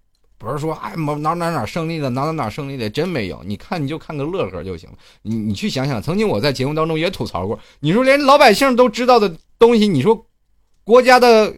[0.44, 4.96] 不是说哎哪哪哪胜利了哪哪哪胜利的真没有，你看你就看个乐呵就行了。
[5.22, 10.26] 你你去想想，曾经我在节目当中也吐槽过，你说连老百姓都知道的东西，你说
[10.84, 11.52] 国家的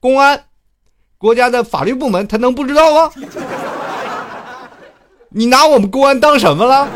[0.00, 0.44] 公安、
[1.16, 3.12] 国家的法律部门他能不知道吗？
[5.30, 6.88] 你拿我们公安当什么了？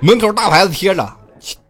[0.00, 1.16] 门口大牌子贴着，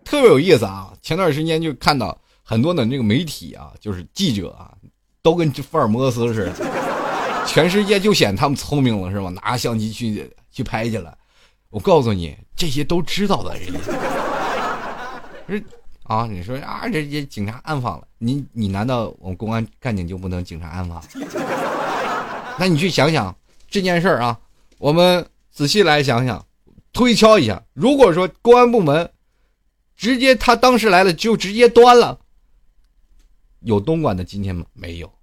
[0.04, 0.92] 特别有意思啊！
[1.00, 4.72] 前段时间就看到很多的那个媒体啊，就是记者啊。
[5.26, 9.28] 都跟这福尔摩斯似的，全世界就显他们聪明了，是吗？
[9.42, 11.18] 拿相机去去拍去了。
[11.68, 13.80] 我告诉你，这些都知道的人家。
[16.06, 21.02] 啊，你说啊，这些警察暗访了，你你难道我们公安干警就不能警察暗访？
[22.56, 23.34] 那你去想想
[23.68, 24.38] 这件事儿啊，
[24.78, 26.46] 我们仔细来想想，
[26.92, 29.10] 推敲一下，如果说公安部门
[29.96, 32.16] 直接他当时来了就直接端了，
[33.62, 34.64] 有东莞的今天吗？
[34.72, 35.15] 没有。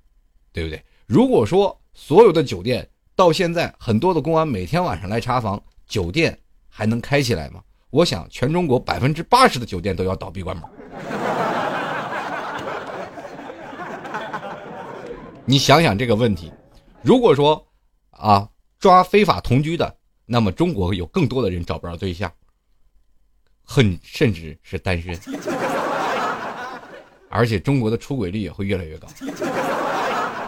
[0.53, 0.81] 对不对？
[1.05, 6.39] 如果说所有的酒店到现在很多的公安每天晚上来查房，酒店
[6.69, 7.61] 还能开起来吗？
[7.89, 10.65] 我想全中国百分之八十的酒店都要倒闭关门。
[15.45, 16.51] 你想想这个问题，
[17.01, 17.67] 如果说
[18.11, 22.31] 啊抓非法同居的，那么中国有更多的人找不着对象，
[23.61, 25.13] 很甚至是单身，
[27.29, 29.07] 而且中国的出轨率也会越来越高。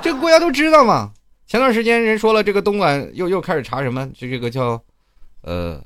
[0.06, 1.12] 这个国家都知道嘛？
[1.48, 4.08] 前段时间人说了，这个东莞又又开始查什么？
[4.14, 4.80] 就这个叫，
[5.42, 5.84] 呃，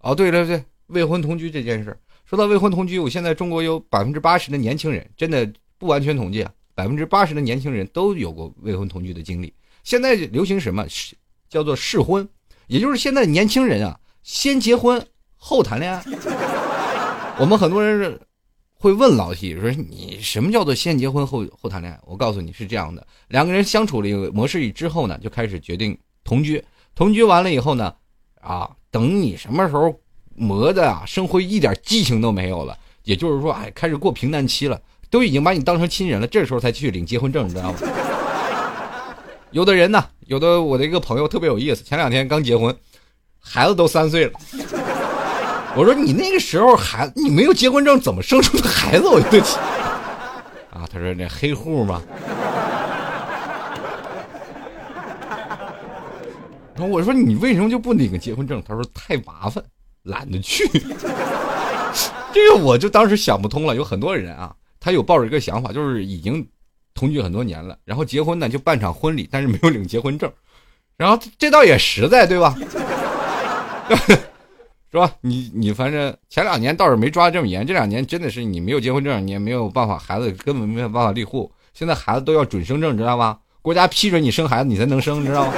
[0.00, 1.96] 哦，对对对，未婚同居这件事。
[2.24, 5.48] 说到未婚同居，我现在中国有百分之八十的年轻人，真的
[5.78, 9.54] 不完全统计啊，百分之八十的年轻人都有过未婚同居的经历。
[9.84, 10.84] 现在流行什么？
[10.88, 11.14] 是
[11.48, 12.28] 叫做试婚，
[12.66, 15.00] 也就是现在年轻人啊，先结婚
[15.36, 16.02] 后谈恋爱。
[17.38, 18.18] 我们很多人。
[18.80, 26.64] 会问老 T 说：“你什么叫做先结婚后后谈恋爱？”我告诉你是这样的：两个人相处了一个模式之后呢，就开始决定同居。
[26.94, 27.92] 同居完了以后呢，
[28.40, 29.92] 啊，等你什么时候
[30.36, 37.78] 磨的啊，生活一点激情都没有了，也就是说，哎，开始过平淡期了，都已经把你当成亲人了，这时候才去领结婚证，你知道吗？
[39.50, 42.72] 有的人呢，有的我的一个朋友特别有意思，前两天刚结婚，
[43.40, 44.32] 孩子都三岁了。
[45.76, 49.06] 我说你那个时候孩你没有结婚证，怎么生出的孩子？
[49.06, 49.38] 我就
[50.72, 50.88] 啊！
[50.90, 52.02] 他说那黑户嘛。
[56.74, 58.62] 然后我说你为什么就不领个结婚证？
[58.66, 59.62] 他说太麻烦，
[60.04, 60.66] 懒得去。
[62.32, 63.74] 这个我就当时想不通了。
[63.74, 66.46] 有很多人啊，他有抱着一个想法，就是已经
[66.94, 70.30] 同居很多年了，然后结婚呢就办场婚礼，但是没有领结婚证，
[70.96, 72.56] 然后这倒也实在，对吧？
[74.90, 75.10] 是吧？
[75.20, 81.52] 你你反正前两年倒是没抓这么严，这两年真的是你没有结婚证，你也没有办法，孩子根本没有办法立户。
[81.74, 83.38] 现在孩子都要准生证，知道吧？
[83.60, 85.52] 国家批准你生孩子，你才能生，知道吗？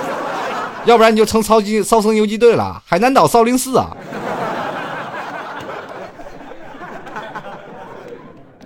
[0.86, 3.96] 要不然你就成操机骚僧游击队了，海南岛少林寺啊。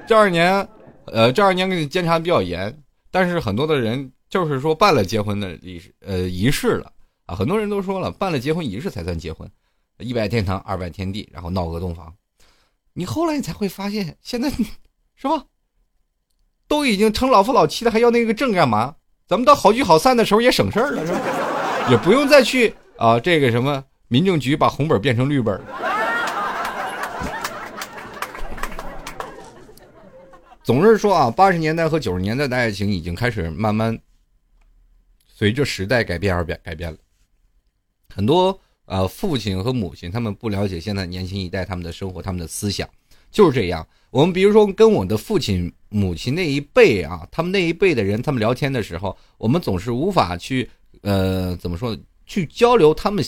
[0.06, 0.66] 这二年，
[1.06, 2.74] 呃，这二年给你监察比较严，
[3.10, 6.90] 但是很多的人就是说办了结婚的仪式，呃，仪式了
[7.26, 9.50] 啊，很多人都说了，办了结婚仪式才算结婚。
[9.98, 12.14] 一拜天堂，二拜天地，然后闹个洞房，
[12.94, 14.50] 你后来你才会发现，现在
[15.14, 15.44] 是吧？
[16.66, 18.96] 都已经成老夫老妻了，还要那个证干嘛？
[19.26, 21.20] 咱们到好聚好散的时候也省事儿了，是吧？
[21.90, 25.62] 也不用再去啊，这个什么民政局把红本变成绿本。
[30.64, 33.98] 总是说啊，八十年代和九十年代的爱情已经开始慢慢
[35.26, 36.98] 随着时代改变而变改变了，
[38.12, 38.58] 很多。
[38.86, 42.88] 呃，父亲和母亲他们不了解现在年轻一代他们的生活，他们的思想
[43.30, 43.86] 就是这样。
[44.10, 50.68] 我们比如说跟我的父亲、母亲那一辈啊，他们那一辈的人，他们聊天的时候，我们总是无法去
[51.02, 53.24] 呃怎么说呢去交流他们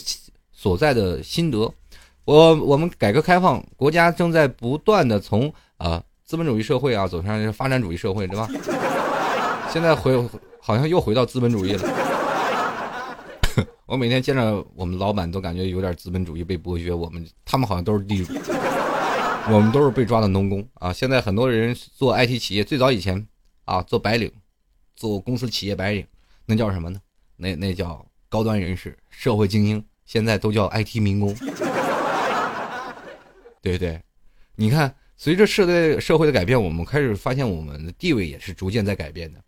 [0.51, 1.71] 所在的心得。
[2.23, 8.47] 我我们改革开放，国家正在不断的从啊资本主义社会啊走向发展主义社会，对吧？
[9.71, 10.17] 现在回
[10.61, 12.06] 好像又回到资本主义了。
[13.87, 16.93] 我每天见着我们老板，都感觉有点资本主义被剥削。
[16.93, 18.33] 我们他们好像都是地主，
[19.49, 20.91] 我们都是被抓的农工啊！
[20.91, 23.25] 现在很多人做 IT 企业，最早以前
[23.63, 24.29] 啊做白领，
[24.97, 26.05] 做公司企业白领，
[26.45, 26.99] 那叫什么呢？
[27.37, 29.81] 那那叫高端人士、社会精英。
[30.05, 31.33] 现在都叫 IT 民工，
[33.61, 34.01] 对不对？
[34.55, 39.39] 你看，随着社会社会的改变，我们开始发现我们的地位也是逐渐在改变的。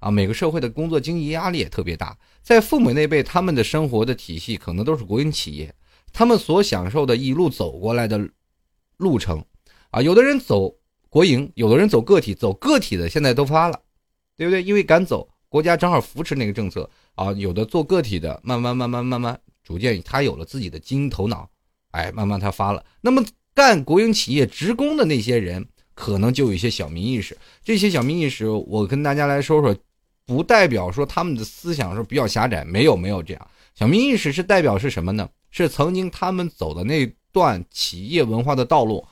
[0.00, 2.16] 啊，每个社会的工作经济压力也特别大。
[2.42, 5.72] 在父母那辈，他们的生活的体系可能都是国营企业，
[6.10, 8.18] 他们所享受的一路走过来的
[8.96, 9.44] 路程，
[9.90, 10.74] 啊，有的人走
[11.10, 13.78] 国营，有的人走个体，走个体的现在都发了，
[14.38, 14.62] 对不对？
[14.62, 17.30] 因为赶走，国家正好扶持那个政策啊。
[17.32, 21.46] 有的做个体的，慢慢慢慢慢慢，逐渐他有了自己的经营头脑，
[21.90, 22.82] 哎，慢慢他发了。
[23.02, 23.22] 那么
[23.54, 27.36] 干国营企业职工的那些人，可能就有一些小民意识。
[27.62, 29.76] 这些小民意识，我跟大家来说说。
[30.26, 33.50] 不代表说他们的思想是比较狭窄，没有没有这样。
[33.74, 35.28] 小民意识是代表是什么呢？
[35.50, 39.04] 是曾经他们走的那段企业文化的道路。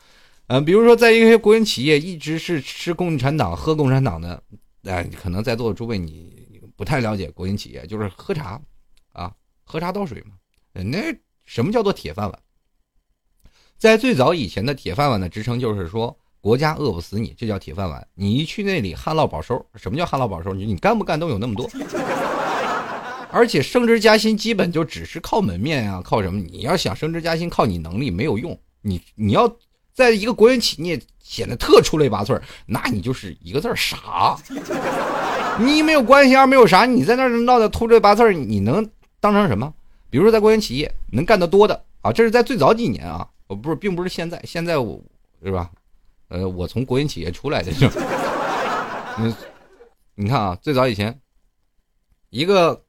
[0.46, 4.42] 嗯，比如说在一些国营企业一直是吃共产党、喝共产党的，
[4.84, 8.60] 哎，可能在座的诸位你不太了解国营企业，就是喝茶，
[9.12, 10.34] 啊，喝茶倒水嘛。
[10.72, 10.98] 那
[11.44, 12.38] 什么叫做铁饭碗？
[13.76, 16.16] 在最早以前的铁饭碗的职称就是说。
[16.40, 18.06] 国家饿不死你，这叫铁饭碗。
[18.14, 20.52] 你一去那里旱涝保收，什么叫旱涝保收？
[20.54, 21.68] 你你干不干都有那么多。
[23.30, 26.40] 而且升职加薪基本就只是靠门面啊，靠什么？
[26.40, 28.58] 你要想升职加薪，靠你能力没有用。
[28.80, 29.52] 你你要
[29.92, 34.38] 在一个国营企业显得特出类拔萃，那你就是一个字傻。
[35.58, 38.88] 你没有关系，二没有啥，你在那儿闹得出类拔萃，你能
[39.20, 39.74] 当成什么？
[40.08, 44.98] 比如说在国营企业能干得多的啊，这是在最早几年啊，我不是，并不是现在，现在我
[45.44, 45.68] 是吧？
[46.28, 47.88] 呃，我从国营企业出来的，就，
[49.18, 49.34] 嗯，
[50.14, 51.18] 你看啊，最早以前，
[52.30, 52.84] 一个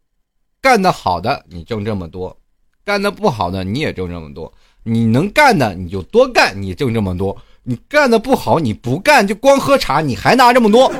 [0.62, 2.38] 干得好的你挣这么多，
[2.84, 4.54] 干得不好的你也挣这么多。
[4.84, 10.92] 你能干的你就多干，你挣这么多；你干的不好你不干就光喝茶，你还拿这么多，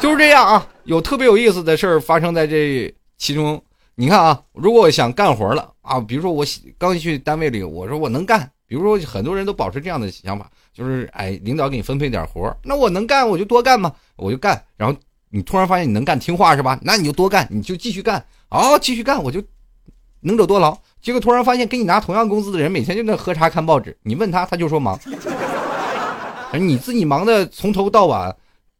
[0.00, 0.66] 就是这样啊。
[0.84, 3.62] 有特别有意思的事儿发生在这其中。
[3.96, 6.42] 你看啊，如果我想干活了啊，比如说我
[6.78, 10.50] 刚去单位里，我说我能干，比如说很多人都保持这样的想法。
[10.72, 14.62] 就是哎，领导给你分配点活那我能干我就多干嘛，我就干。
[14.76, 14.96] 然后
[15.30, 16.78] 你突然发现你能干，听话是吧？
[16.82, 19.42] 那你就多干，你就继续干，哦，继续干，我就
[20.20, 20.76] 能者多劳。
[21.02, 24.98] 结果突然发现跟你拿同样工资的人每天就在喝茶看报纸，你问他他就说忙，
[26.52, 28.34] 你自己忙的从头到晚，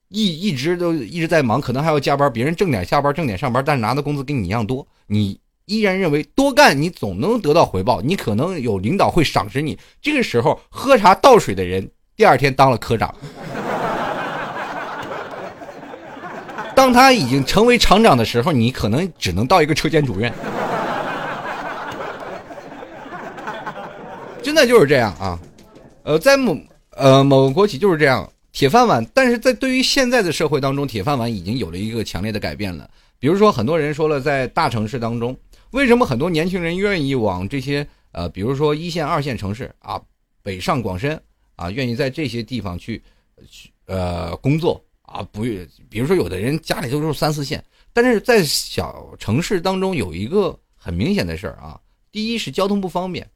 [0.08, 5.38] 一一直都一直在忙，可能还要加班，别人正点下班正点上班，但是拿的工资跟你一样多，你。
[5.70, 9.78] 依然认为多干你总能得到回报，你可能有领导会赏识你。
[10.02, 13.14] 这个时候喝茶倒水的人，第二天当了科长。
[16.74, 20.32] 当他已经成为厂长的时候，你可能只能到一个车间主任。
[24.42, 25.38] 真的就是这样啊，
[26.02, 26.58] 呃，在某
[26.96, 29.06] 呃某个国企就是这样，铁饭碗。
[29.14, 32.90] 但是在对于现在的社会当中，铁饭碗已经有了一个强烈的改变了。
[33.20, 35.36] 比如说，很多人说了，在大城市当中。
[35.70, 40.00] 为什么很多年轻人愿意往这些呃，比如说一线、二线城市啊，
[40.42, 41.20] 北上广深
[41.54, 43.00] 啊，愿意在这些地方去
[43.48, 45.42] 去呃工作啊，不，
[45.88, 53.28] 比如说有的人家里都是三四线，但是在小城市当中有一个很明显的事儿啊，第一是交通不方便，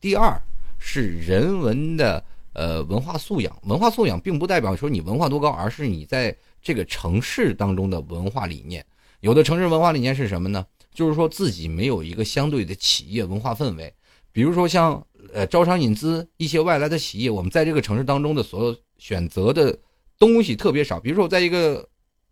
[0.00, 0.40] 第二
[0.78, 2.24] 是人文的
[2.54, 8.84] 呃文化素养，文化素养并不代表说你文化多高，而是你在这个城市当中的文化理念。
[9.20, 10.66] 有的城市文化理念是什么呢？
[10.92, 13.94] 就是说自己没有一个相对的企业文化氛围，
[14.32, 19.78] 比如说像呃招商引资一些外来的企业，我们在这个城市当中的所有选择的
[20.18, 20.98] 东西特别少。
[20.98, 21.88] 比如说我在一个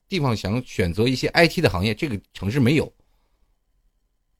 [0.08, 2.92] 地方想选择一些 IT 的行业，这个城市没有，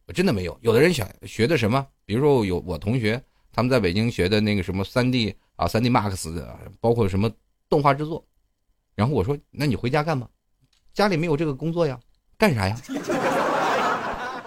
[0.06, 0.58] 我真的没有。
[0.62, 6.44] 有的人想学的什么，比如说有我同学他们在北京学的那个什么 3D 啊 3D Max，
[6.80, 7.30] 包括什么
[7.68, 8.26] 动画制作，
[8.94, 10.28] 然后我说那你回家干吧？
[10.92, 12.00] 家里没有这个工作呀。
[12.38, 12.78] 干啥呀？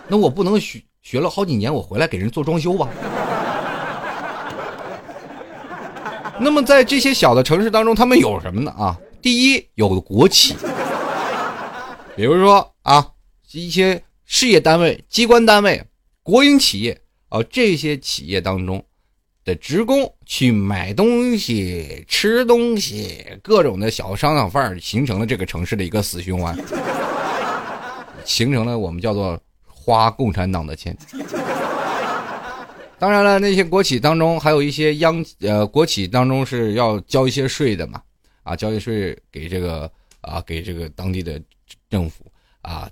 [0.10, 2.90] 那我不能学学了好几年，我回来给人做装修吧？
[6.42, 8.72] 那么在这些小的城市当中，他们有什么呢？
[8.72, 10.56] 啊，第一有国企，
[12.16, 13.06] 比如说啊，
[13.52, 15.84] 一些事业单位、机关单位、
[16.24, 18.84] 国营企业啊，这些企业当中
[19.46, 26.58] 的职工去买东西、吃东西，各种的小商小贩形成了这个城市的一个死循环。
[28.26, 29.40] 形成了我们叫做
[29.80, 30.96] 花共产党的钱。
[33.00, 38.02] 当然了，那些国企当中还有一些央呃国企当中是要交一些税的嘛，
[38.44, 41.42] 啊，交一些税给这个啊给这个当地的
[41.90, 42.26] 政府
[42.62, 42.90] 啊，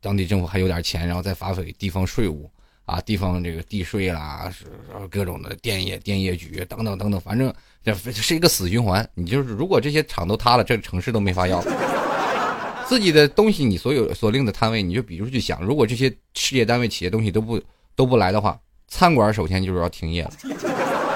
[0.00, 2.48] 当地政府还有点钱，然后再发给地方税务
[2.84, 4.66] 啊，地方这个地税啦，是
[5.10, 7.52] 各种的电业电业局等等等等，反正
[7.82, 9.04] 这是一个死循环。
[9.14, 11.60] 你就是如果这些厂都塌了，这个城市都没法要。
[12.90, 17.62] 自己的东西，你所有所令的摊位，你就比如去想，如果这些事业单位、企业东西都不
[17.94, 20.32] 都不来的话，餐馆首先就是要停业了。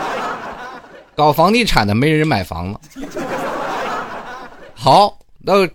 [1.17, 2.81] 搞房地产的没人买房了。
[4.73, 5.69] 好，那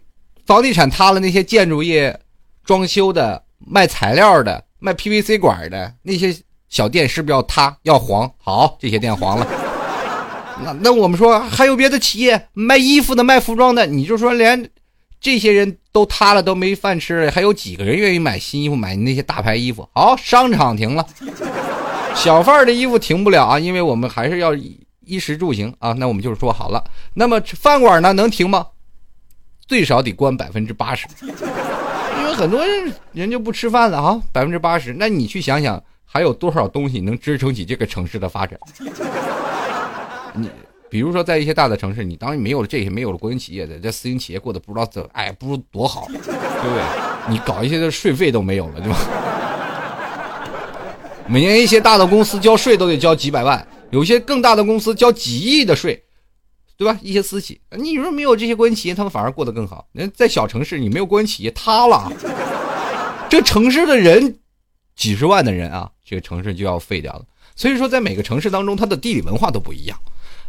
[0.46, 2.18] 房地产塌了，那些建筑业、
[2.64, 6.34] 装修的、卖材料的、卖 PVC 管的那些
[6.70, 8.32] 小店是不是要塌、要黄？
[8.38, 9.46] 好，这些店黄了。
[10.64, 14.70] 那那我们说还有别的企业卖衣服的、卖服装的，你就说连。
[15.22, 19.88] 这些人都塌了，都没饭吃了，还有几个人愿意买新衣服，买那些大牌衣服？
[19.94, 21.06] 好，商场停了，
[22.16, 25.92] 小贩的衣服停不了啊，因为我们还是要衣食住行啊。
[25.94, 28.68] 那我们就是说好了，那么饭馆呢能停吗？
[29.68, 34.96] 最少得关百分之八十，因为很多人人就不吃饭了啊，百分之八十。
[34.98, 38.58] 那你去想想，还有多少东西能支撑起这个城市的发展？
[40.34, 40.50] 你。
[40.90, 46.84] 比如说，在一些大的城市，你当然没有了这些，没有了国营企业的，这私营企业过得不知道怎，哎，不如多好，对不对？
[47.30, 48.98] 你搞一些的税费都没有了，对吧？
[51.28, 56.04] 每年一些大的公司交税都得交几百万，有些更大的公司交几亿的税，
[56.76, 56.98] 对吧？
[57.04, 59.88] 一些私企，你说没有这些国营企业，他们反而过得更好。
[59.92, 62.12] 那在小城市，你没有国营企业，塌了，
[63.30, 64.40] 这城市的人，
[64.96, 67.22] 几十万的人啊，这个城市就要废掉了。
[67.56, 70.00] 所以说，在每个城市当中，它的地理文化都不一样。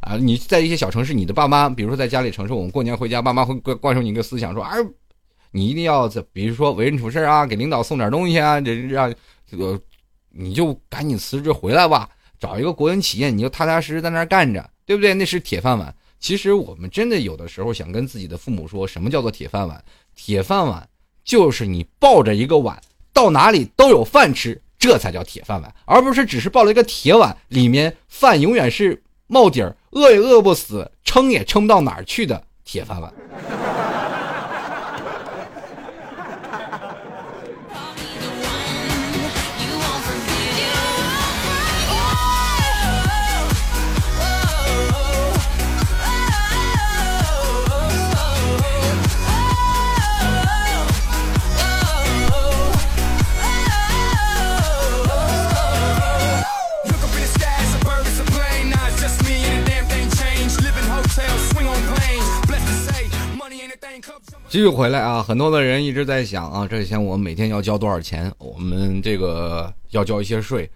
[0.01, 4.79] 啊，你在一些小城市，你的爸妈，比如说在家里城市，我们过年回家，爸妈会灌灌输你一个思想，说，哎，
[5.51, 9.13] 你一定要在，比如说为人处事啊，给领导送点东西啊，这让
[9.47, 9.79] 这个，
[10.31, 15.13] 你就赶紧辞职回来吧，找一个国营企业，你就踏踏实实在那儿干着，对不对？
[15.13, 15.95] 那是铁饭碗。
[16.19, 19.85] 其实我们真的有的时候想跟自己的父母说，什么叫做铁饭碗？
[20.15, 20.89] 铁饭碗
[21.25, 22.81] 就是你抱着一个碗，
[23.13, 29.03] 到哪里都有饭吃，这才叫铁饭碗，而不是只是抱了一个铁碗，里面饭永远是。
[29.31, 33.15] 冒底儿，饿也饿不死，撑也撑不到哪儿去的铁饭碗。
[64.51, 65.23] 继续回来啊！
[65.23, 68.33] 很多的人一直在想啊，这些我们每天要交多少钱？
[68.39, 70.69] 我们这个要交一些税，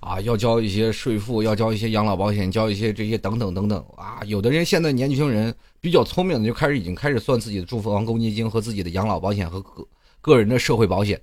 [0.00, 4.20] 啊，要交一些税负，要交一些养老保险，交一些这些等等等等啊！
[4.26, 9.82] 有的人现在年轻人比较聪明的，就开始已经开始算自己的住房公积金和自己的养老保险和个
[10.20, 11.18] 个人的社会保险。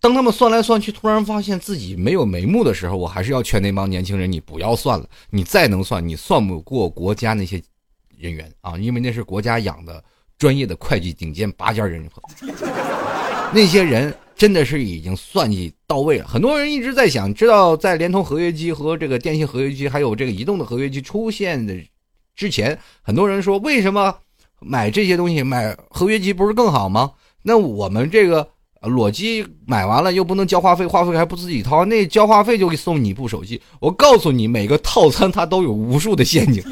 [0.00, 7.62] 当他们算来算去，突然发现自己没有眉目的时候，我还是要劝那帮年轻人：你不要算了，你再能算，你算不过国家那些
[8.16, 10.02] 人员啊，因为那是国家养的。
[10.38, 12.04] 专业的会计顶尖拔尖人，
[13.52, 16.26] 那些人真的是已经算计到位了。
[16.26, 21.74] 很多人一直在想知道，在联通合约机和这个电信合约机，还有这个移动的合约机出现的
[22.34, 24.14] 之前很多人说，为什么
[24.60, 27.12] 买这些东西买合约机不是更好吗？
[27.42, 28.46] 那我们这个
[28.82, 33.60] 裸机买完了又不能交话费，话费还不自己掏，那交话费就给送你一部手机。
[33.80, 36.62] 我告诉你，每个套餐它都有无数的陷阱。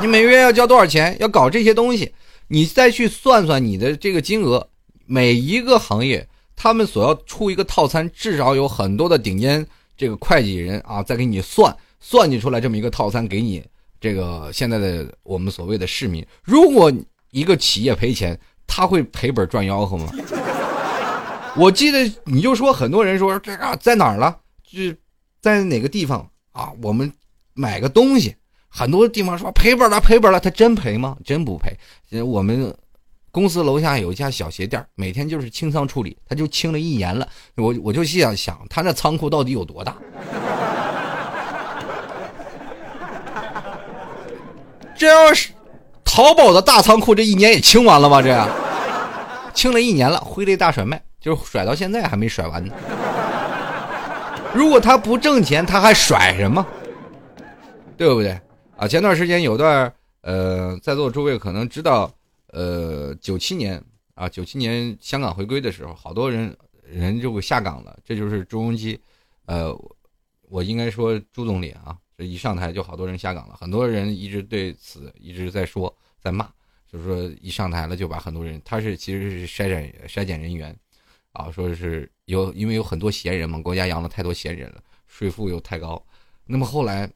[0.00, 1.16] 你每个月要交多少钱？
[1.20, 2.12] 要搞这些东西，
[2.48, 4.68] 你再去算算你的这个金额。
[5.06, 9.66] 每一个行业，他们所要出一个套餐，至少有很多的顶尖
[9.96, 13.64] 这个会计人啊，在给你算算计出来这么一个套餐给你。
[14.00, 16.92] 这个现在的我们所谓的市民，如果
[17.30, 18.38] 一个企业赔钱。
[18.68, 20.12] 他会赔本赚吆喝吗？
[21.56, 24.98] 我记得你就说很多人说这个在哪儿了，就是
[25.40, 26.72] 在哪个地方啊？
[26.82, 27.10] 我们
[27.54, 28.34] 买个东西，
[28.78, 31.16] 很多地方说赔本了，赔本了，他真赔吗？
[31.24, 31.72] 真不赔。
[32.22, 32.76] 我们
[33.30, 37.26] 公司楼下有一家小鞋店，每天就是清仓处理，他就清了一年了。
[37.54, 39.96] 我我就心想想，他那仓库到底有多大？
[44.94, 45.52] 这要是。
[46.04, 48.20] 淘宝的大仓库这一年也清完了吧？
[48.20, 48.46] 这
[49.54, 52.74] 清了一年了，挥泪大甩卖，就是甩到现在还没甩完呢。
[54.52, 56.66] 如果他不挣钱，他还甩什么？
[57.96, 58.38] 对不对？
[58.76, 62.12] 啊，前段时间有段呃，在座诸位可能知道，
[62.48, 63.82] 呃，九七年
[64.14, 66.54] 啊，九七年香港回归的时候，好多人
[66.84, 67.98] 人就下岗了。
[68.04, 69.00] 这就是朱镕基，
[69.46, 69.74] 呃，
[70.42, 71.96] 我应该说朱总理啊。
[72.18, 76.46] 这一上台就好多人下岗了，很多人一直对此一直在说，在骂，
[76.90, 80.74] 就是说一上台了就把很多人，他是其实是筛选筛检人员，
[81.32, 86.02] 啊，说是有因为有很多闲人嘛，国家养了太多闲人了，税负又太高，
[86.46, 87.10] 那么后来，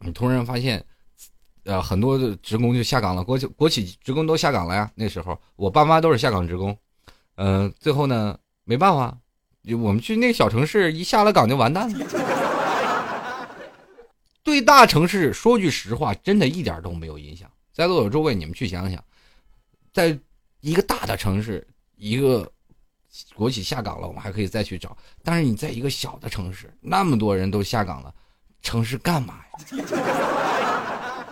[0.00, 0.84] 你突然发现，
[1.64, 4.90] 呃，很多的职工就下岗了，国企国企职工都下岗了呀。
[4.94, 6.76] 那时候我爸妈都是下岗职工，
[7.36, 9.16] 嗯，最后呢没办法，
[9.78, 12.06] 我们去那个小城市一下了岗就完蛋了。
[14.42, 17.48] 对大城市说句实话，真的一点都没有影响。
[17.72, 19.04] 在座的诸位，你们去想想，
[19.92, 20.18] 在
[20.60, 21.64] 一个大的城市，
[21.96, 22.50] 一个
[23.34, 24.96] 国企下岗了，我们还可以再去找。
[25.22, 28.12] 但是你在一个小的城市，那么多人都下岗了，
[28.62, 29.34] 城市干嘛
[29.72, 29.84] 呀？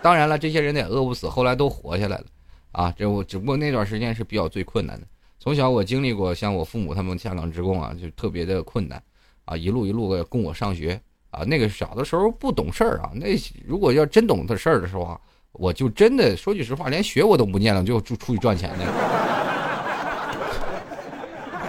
[0.03, 2.24] 当然了，这些人也饿不死，后来都活下来了。
[2.72, 5.07] 啊，这我只不过那段时间是比较最困难的。
[5.39, 9.03] 从小我经历过，像我父母他们下岗职工啊，就特别的困难，
[9.45, 11.01] 啊，一路一路的供我上学。
[11.31, 15.20] 啊，那个小的时候不懂事儿啊，那如果要真懂的事儿的时候啊，
[15.53, 18.93] 我就真的说句实话，连学我都不念了，就出出去赚钱去了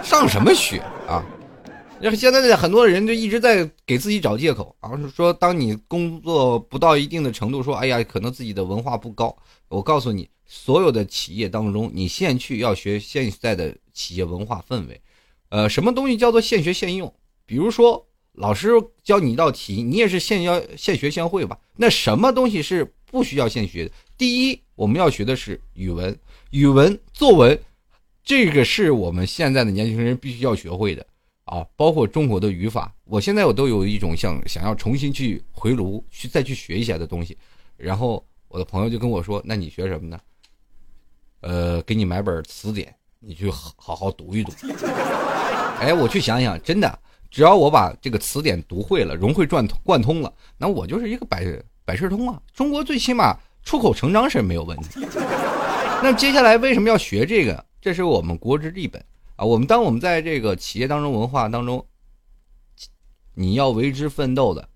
[0.02, 0.82] 上什么学
[2.00, 9.36] 要现在的很多人就一直在给自己找借口啊，说当你工作不到一定的程度，说哎呀，可能自己的文化不高。
[9.68, 15.00] 我告诉你，所有的企业当中，你现去要学现在的企业文化氛围，
[15.50, 17.12] 呃，什么东西叫做现学现用？
[17.46, 18.06] 比如说。
[18.34, 18.70] 老师
[19.02, 21.58] 教你一道题，你也是现要现学现会吧？
[21.76, 23.90] 那什么东西是不需要现学的？
[24.16, 26.16] 第一，我们要学的是语文，
[26.50, 27.58] 语文作文，
[28.24, 31.04] 这个是我们现在的年轻人必须要学会的
[31.50, 31.66] 啊！
[31.74, 37.36] 包括中国的语法，我现在我都有一种想想要重新去回炉去再去学一下的东西。
[37.76, 40.16] 然后我的朋友就跟我说：“那你学什么呢？”
[41.42, 44.52] 呃，给你买本词典，你去好好读一读。
[45.80, 46.98] 哎，我去想想，真的。
[47.32, 51.44] 只要我把这个词典读会了，融会贯通贯通了，那我就是一个百
[51.84, 52.40] 百事通啊！
[52.54, 55.00] 中国最起码出口成章是没有问题。
[56.00, 57.66] 那接下来为什么要学这个？
[57.80, 59.04] 这是我们国之立本
[59.40, 59.44] 啊！
[59.44, 61.86] 我们当我们在这个企业当中、文化当中，
[63.34, 64.68] 你要为之奋斗的，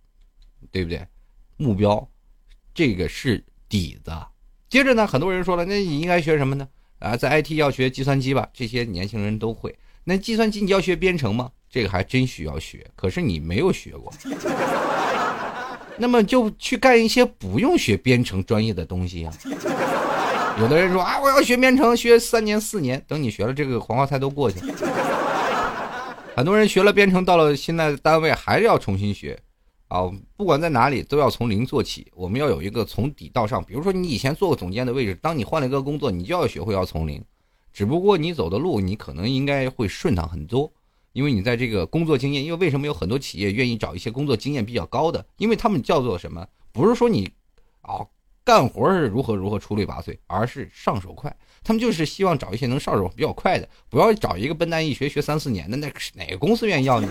[0.73, 1.07] 对不对？
[1.59, 2.09] 目标，
[2.73, 4.11] 这个是底子。
[4.71, 6.67] 接着呢，很多人说了，那你应该学什么呢？
[6.99, 9.77] 啊，在 IT 要学计算机吧，这些年轻人都会。
[10.05, 11.53] 那计算机你要学编程吗？
[11.69, 14.11] 这个还真需要学，可是你没有学过，
[15.99, 19.33] 那么就去干一些不用学编程专业的东西呀。
[20.61, 26.17] 有的人说啊，我要学编程，学三年四年，等你学了这个黄花菜都过去了。
[26.37, 29.37] 很多人学了编程，到了现在的单位还是要重新学，
[29.89, 32.07] 啊，不管在哪里都要从零做起。
[32.15, 37.21] 我们要有一个从底到上，比如说你以前做过总监的位置，当你换了一个工作，你就要学会要从零，
[37.73, 40.73] 只不过你走的路你可能应该会顺畅很多。
[41.13, 45.25] 因为你在这个工作经验，因为为什么有很多企业愿意找一些工作经验比较高的？
[45.37, 46.45] 因为他们叫做什么？
[46.73, 47.29] 不是说你，
[47.83, 48.05] 啊，
[48.45, 51.35] 干活是如何如何出类拔萃，而是上手快。
[51.63, 57.09] 他们就是希望找一些能上手比较快的，不要找一个笨蛋一学学三四年的，那哪个公司愿意要你？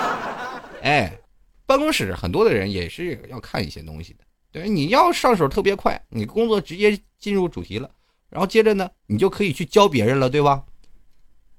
[0.82, 1.18] 哎，
[1.66, 4.20] 办公室很多的人也是要看一些东西的。
[4.50, 7.90] 对，你要上手特别快，你工作直接进入主题了，
[8.30, 10.64] 然后接着呢，你就可以去教别人了，对吧？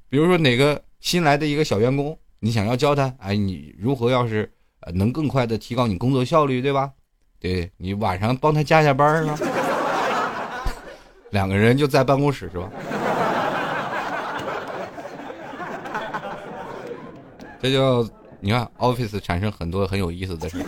[0.09, 0.83] 比如说哪个。
[0.99, 6.91] 新来的一个小员工，你想要教他，哎，你如何要是呃能更快的提高你工作效率，对吧？
[7.39, 9.37] 对你晚上帮他加下班啊，
[11.31, 12.69] 两个人就在办公室是吧？
[17.61, 18.07] 这就
[18.39, 20.63] 你看，office 产生很多很有意思的事。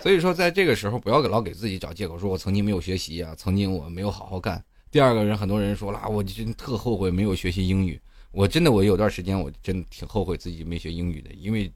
[0.00, 4.62] 所以说，在这个时候不要给老给自己找借口，说我曾经没有学习啊，曾经我没有好好干。
[4.90, 8.00] 第二个人，很多人说了，我真特后悔没有学习英语。
[8.30, 11.72] 我真的，我有段时间我真挺后悔自己没学英语的，因为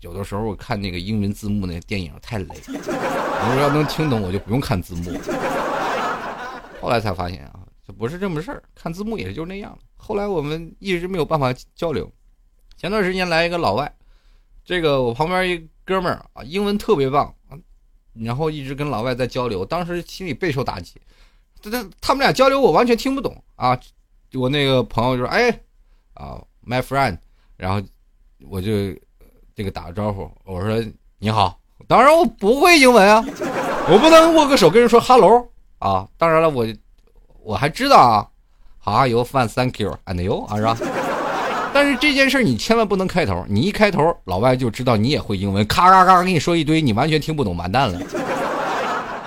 [0.00, 5.18] 有的时候我看那个英文字幕那电影太累，我要能听懂我就不用看字幕。
[6.80, 9.78] 后来才发现啊，这不是这么事儿，看字幕也就那样。
[9.96, 12.10] 后来我们一直没有办法交流。
[12.76, 13.94] 前段时间来一个老外，
[14.64, 17.34] 这个我旁边一哥们儿啊，英文特别棒，
[18.14, 21.00] 然后一直跟老外在交流，当时心里备受打击。
[21.62, 23.78] 他他他们俩交流我完全听不懂啊！
[24.32, 25.50] 我那个朋友就说：“哎，
[26.14, 27.18] 啊，my friend。”
[27.58, 27.86] 然后
[28.48, 28.70] 我就
[29.60, 30.82] 这个打个招呼，我说
[31.20, 33.22] ：“你好。”当然我不会英文啊，
[33.90, 35.46] 我不能握个手跟人说 “hello”
[35.78, 36.08] 啊。
[36.16, 36.66] 当然了，我
[37.42, 38.26] 我还知道啊
[38.82, 39.22] ，How are you?
[39.22, 39.94] Fine, thank you.
[40.06, 40.78] And you 啊，是吧？
[41.74, 48.00] 但是这件事你千万不能开头，你一开头，老外就知道你也会英文，咔咔咔跟你说一堆，你完全听不懂，完蛋了。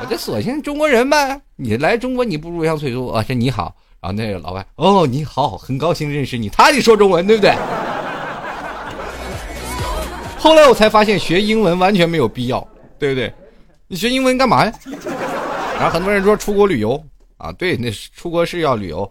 [0.01, 3.75] 我就索性中国人呗，你来中国你不入乡随俗啊，这你好。
[4.01, 6.49] 然后那个老外，哦，你好，很高兴认识你。
[6.49, 7.55] 他得说中文，对不对？
[10.43, 12.59] 后来我才发现学英文完全没有必要，
[12.99, 13.33] 对不对？
[13.87, 14.73] 你学英文干嘛呀？
[15.75, 17.01] 然后很多人说出国旅游
[17.37, 19.09] 啊，对，那出国是要旅游，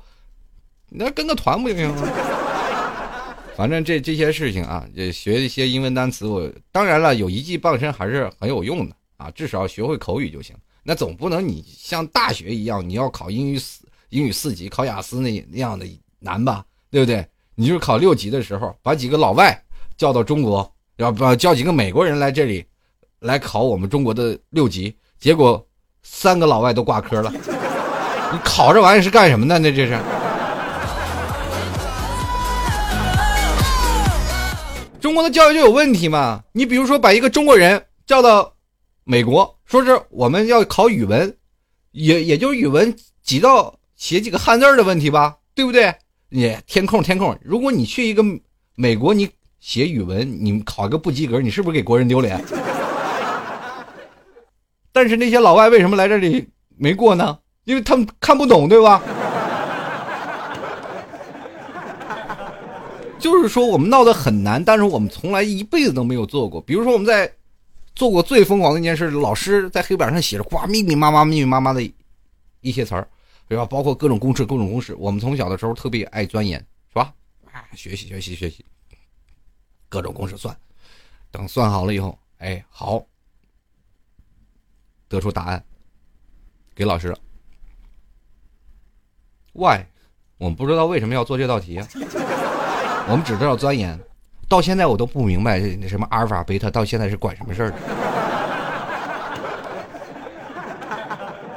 [0.91, 2.07] 那跟个团不就行吗？
[3.57, 6.27] 反正这这些事情啊，也学一些英文单词。
[6.27, 10.55] 我当然了，有一技傍身还是很有用的啊，至少学会口语就行。
[10.83, 15.87] 那总不能你像大学一样，你要考英语四英语四级，考雅思那那样的
[16.19, 16.63] 难吧？
[16.91, 17.27] 对不对？
[17.55, 19.59] 你就是考六级的时候，把几个老外
[19.97, 22.65] 叫到中国，要不叫几个美国人来这里
[23.21, 25.65] 来考我们中国的六级，结果
[26.03, 27.33] 三个老外都挂科了。
[28.33, 29.59] 你考这玩意是干什么的？
[29.59, 29.99] 那这是？
[35.01, 36.43] 中国的教育就有问题嘛？
[36.53, 38.55] 你比如说把一个中国人叫到
[39.05, 41.37] 美国，说是我们要考语文，
[41.91, 45.93] 也也就是语文几道写几个汉字的问题吧，对不对？
[46.29, 47.37] 你填空填空。
[47.43, 48.25] 如果你去一个
[48.75, 49.29] 美国，你
[49.63, 52.45] 写语文，你考个不及格，你是不是给国人丢脸？
[54.91, 57.39] 但是那些老外为什么来这里没过呢？
[57.63, 59.01] 因为他们看不懂，对吧？
[63.21, 66.61] 就是说，我们闹得很难，但是我们从来一辈子都没有做过。
[66.61, 67.33] 比如说，我们在
[67.95, 71.81] 做过最疯狂的一件事，老师在黑板上写着“呱”，密密麻麻、密密麻麻的
[72.63, 73.07] 一些词儿，
[73.47, 73.65] 对吧？
[73.65, 74.93] 包括各种公式、各种公式。
[74.99, 76.59] 我们从小的时候特别爱钻研，
[76.89, 77.13] 是吧？
[77.53, 78.65] 啊，学习、学习、学习，
[79.93, 80.57] 各种公式算。
[81.31, 83.05] 等算好了以后，哎，好，
[85.07, 85.63] 得出答案，
[86.75, 87.15] 给老师。
[89.53, 89.85] Why？
[90.39, 91.79] 我们不知道为什么要做这道题。
[93.07, 94.01] 我们只知道钻研，
[94.49, 97.73] 到现在我都不明白那什么阿尔法、贝塔，到现在是管什么事儿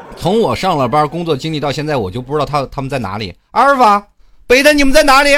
[0.18, 3.34] 从我上了班工作经历到现在，我就不知道他他们在哪里。
[3.52, 4.06] 阿尔法、
[4.46, 5.30] 贝塔，你们在哪里？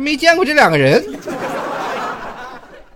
[0.00, 1.04] 没见过这两个人，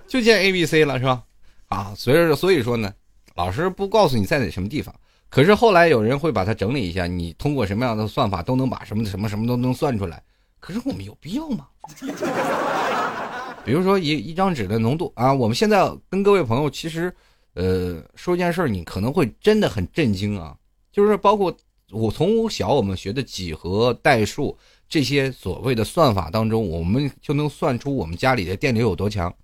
[0.06, 1.22] 就见 A、B、C 了，是吧？
[1.68, 2.92] 啊，所以所以说呢，
[3.34, 4.94] 老师不告诉你在哪什么地方。
[5.28, 10.22] 可是后来有人会把它整理一下，你通过什么样的算法都能把什么什么什么都能算出来。
[10.60, 11.66] 可是我们有必要吗？
[13.64, 17.14] 比如说一一张纸的浓度啊，我们现在跟各位朋友其实，
[17.54, 20.54] 呃，说一件事你可能会真的很震惊啊，
[20.92, 21.56] 就是包括
[21.90, 24.56] 我从小我们学的几何、代数
[24.92, 29.34] 这些所谓的算法当中，我们就能算出我们家里的电流有多强。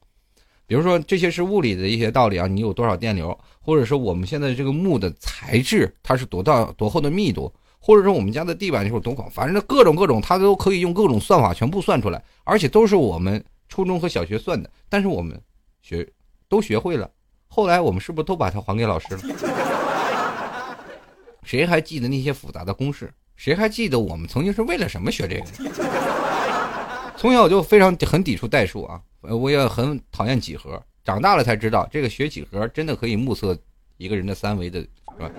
[0.67, 15.41] 比如说这些是物理的一些道理啊，你有多少电流，或者说我们现在这个木的材质它是多大多厚的密度，或者说我们家的地板就是多广，反正各种各种它都可以用各种算法全部算出来，而且都是我们初中和小学算的，但是我们
[15.81, 16.07] 学
[16.47, 17.11] 都学会了，
[17.47, 19.21] 后来我们是不是都把它还给老师了？
[21.43, 23.11] 谁还记得那些复杂的公式？
[23.39, 25.45] 谁还记得我们曾经是为了什么学这个？
[27.16, 29.01] 从小就非常很抵触代数啊。
[29.22, 33.57] 我也很讨厌几何，长大了才知道，这个学几何真的可以目测
[33.97, 34.89] 一个人的三维的，是
[35.20, 35.30] 吧？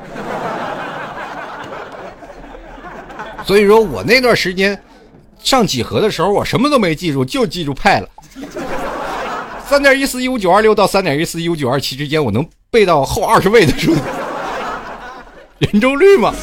[3.44, 4.82] 所以说我那段时间
[5.40, 8.10] 上几何的时候，我什么都没记住，就记住派了。
[9.66, 13.94] 三点一四一五九二六到三点一四一五九二七之间，我能背到后二十位的数，
[15.60, 16.34] 圆周率嘛。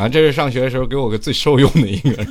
[0.00, 2.24] 反正这是上学的时候给我个最受用的一个。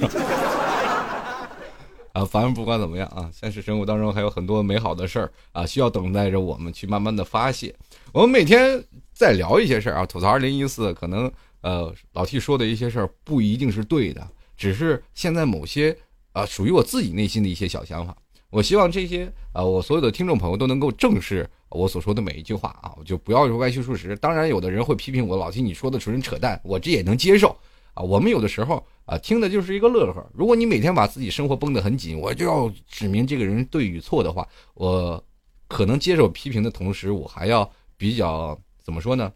[2.14, 7.72] 啊，反正不管怎么样啊，现实生活当中还有很多美好的事儿啊，需要等待着我们去慢慢的发泄。
[8.12, 15.96] 我们每天在聊一些事儿啊，吐槽二零一四，可能呃老 T 说的一些事儿不一定是对的，只是现在某些
[16.32, 18.18] 啊属于我自己内心的一些小想法。
[18.50, 24.16] 我希望这些啊，我所有的听众朋友都能够正视我所说的每一句话啊，我就不要歪曲事实。
[24.18, 27.56] 当然，有的人会批评我老 T 你说的纯扯淡，我这也能接受。
[27.94, 30.26] 啊，我们有的时候啊，听的就是一个乐呵。
[30.34, 35.24] 如果你每天把自己生活绷得很紧，我就要指明这个人对与错的话，我
[35.68, 39.32] 可能接受批评的同时，我还要比较怎么说呢？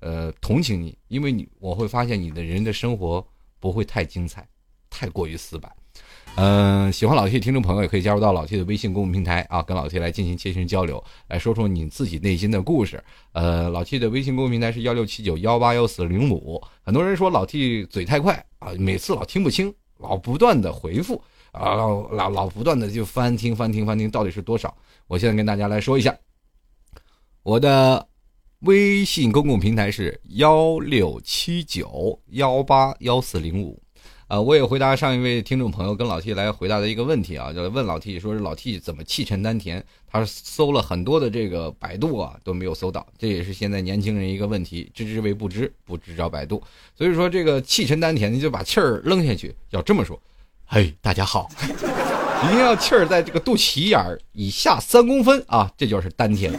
[0.00, 3.26] 呃，同情你，因为你我会发现你的人的生活
[3.58, 4.48] 不会太精彩，
[4.88, 5.70] 太过于死板。
[6.40, 13.02] 嗯，喜欢老 T 的听众朋友也可以加入到老 T 的微信公众平台啊，跟老 T 来进行切身交流，来说说你自己内心的故事。
[13.32, 16.62] 呃，老 T 的微信公众平台是幺六七九幺八幺四零五。
[16.84, 21.20] 很多人说老 T 嘴太快啊，每次老听不清，老不断的回复
[21.50, 24.72] 啊，老老老不断的就翻听翻听翻听，到底是多少？
[25.08, 26.16] 我现在跟大家来说一下，
[27.42, 28.06] 我的
[28.60, 33.82] 微信公共平台是幺六七九幺八幺四零五。
[34.28, 39.82] 啊，我也回答上一位听众朋友跟老 T 来回答的一个问题啊，就问老 T 说是老 T 怎么气沉丹田？
[40.06, 46.62] 他搜了很多的这个百度啊都没有搜到，这也是现在年轻人一个问题，知之为不知，不知找百度。
[46.94, 50.20] 所以说这个气沉丹田，你就把气儿扔下去，要这么说，
[50.66, 51.48] 嘿，大家好，
[52.44, 56.52] 一定要气儿在这个肚脐眼儿以下三公分啊，这就是丹田。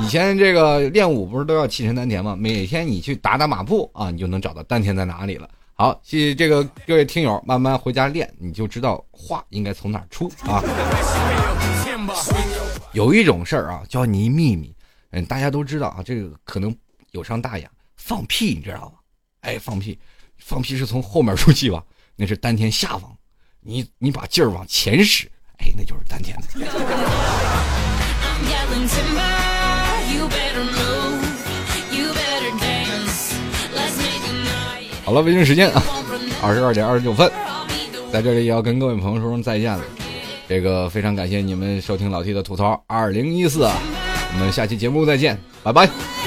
[0.00, 2.34] 以前这个练武不是都要气沉丹田吗？
[2.34, 5.46] 每天你去打打马步啊，你就能找到丹田在哪里了。
[5.80, 10.62] 好，谢谢这个各位听友，慢慢回家练，你就知道话应该从哪出啊。
[12.92, 14.76] 有一种事儿啊，叫你秘密，
[15.12, 16.76] 嗯，大家都知道啊，这个可能
[17.12, 17.66] 有伤大雅，
[17.96, 18.98] 放屁，你知道吧？
[19.40, 19.98] 哎，放屁，
[20.36, 21.82] 放屁是从后面出气吧？
[22.14, 23.16] 那是丹田下方，
[23.60, 26.46] 你你把劲儿往前使，哎，那就是丹田的。
[35.10, 35.82] 好了，北京时间啊，
[36.40, 37.28] 二十二点二十九分，
[38.12, 39.82] 在这里也要跟各位朋友说声再见了。
[40.48, 46.19] 这个非常感谢你们收听老 T 的吐槽二零一四，我们下期节目再见，拜拜。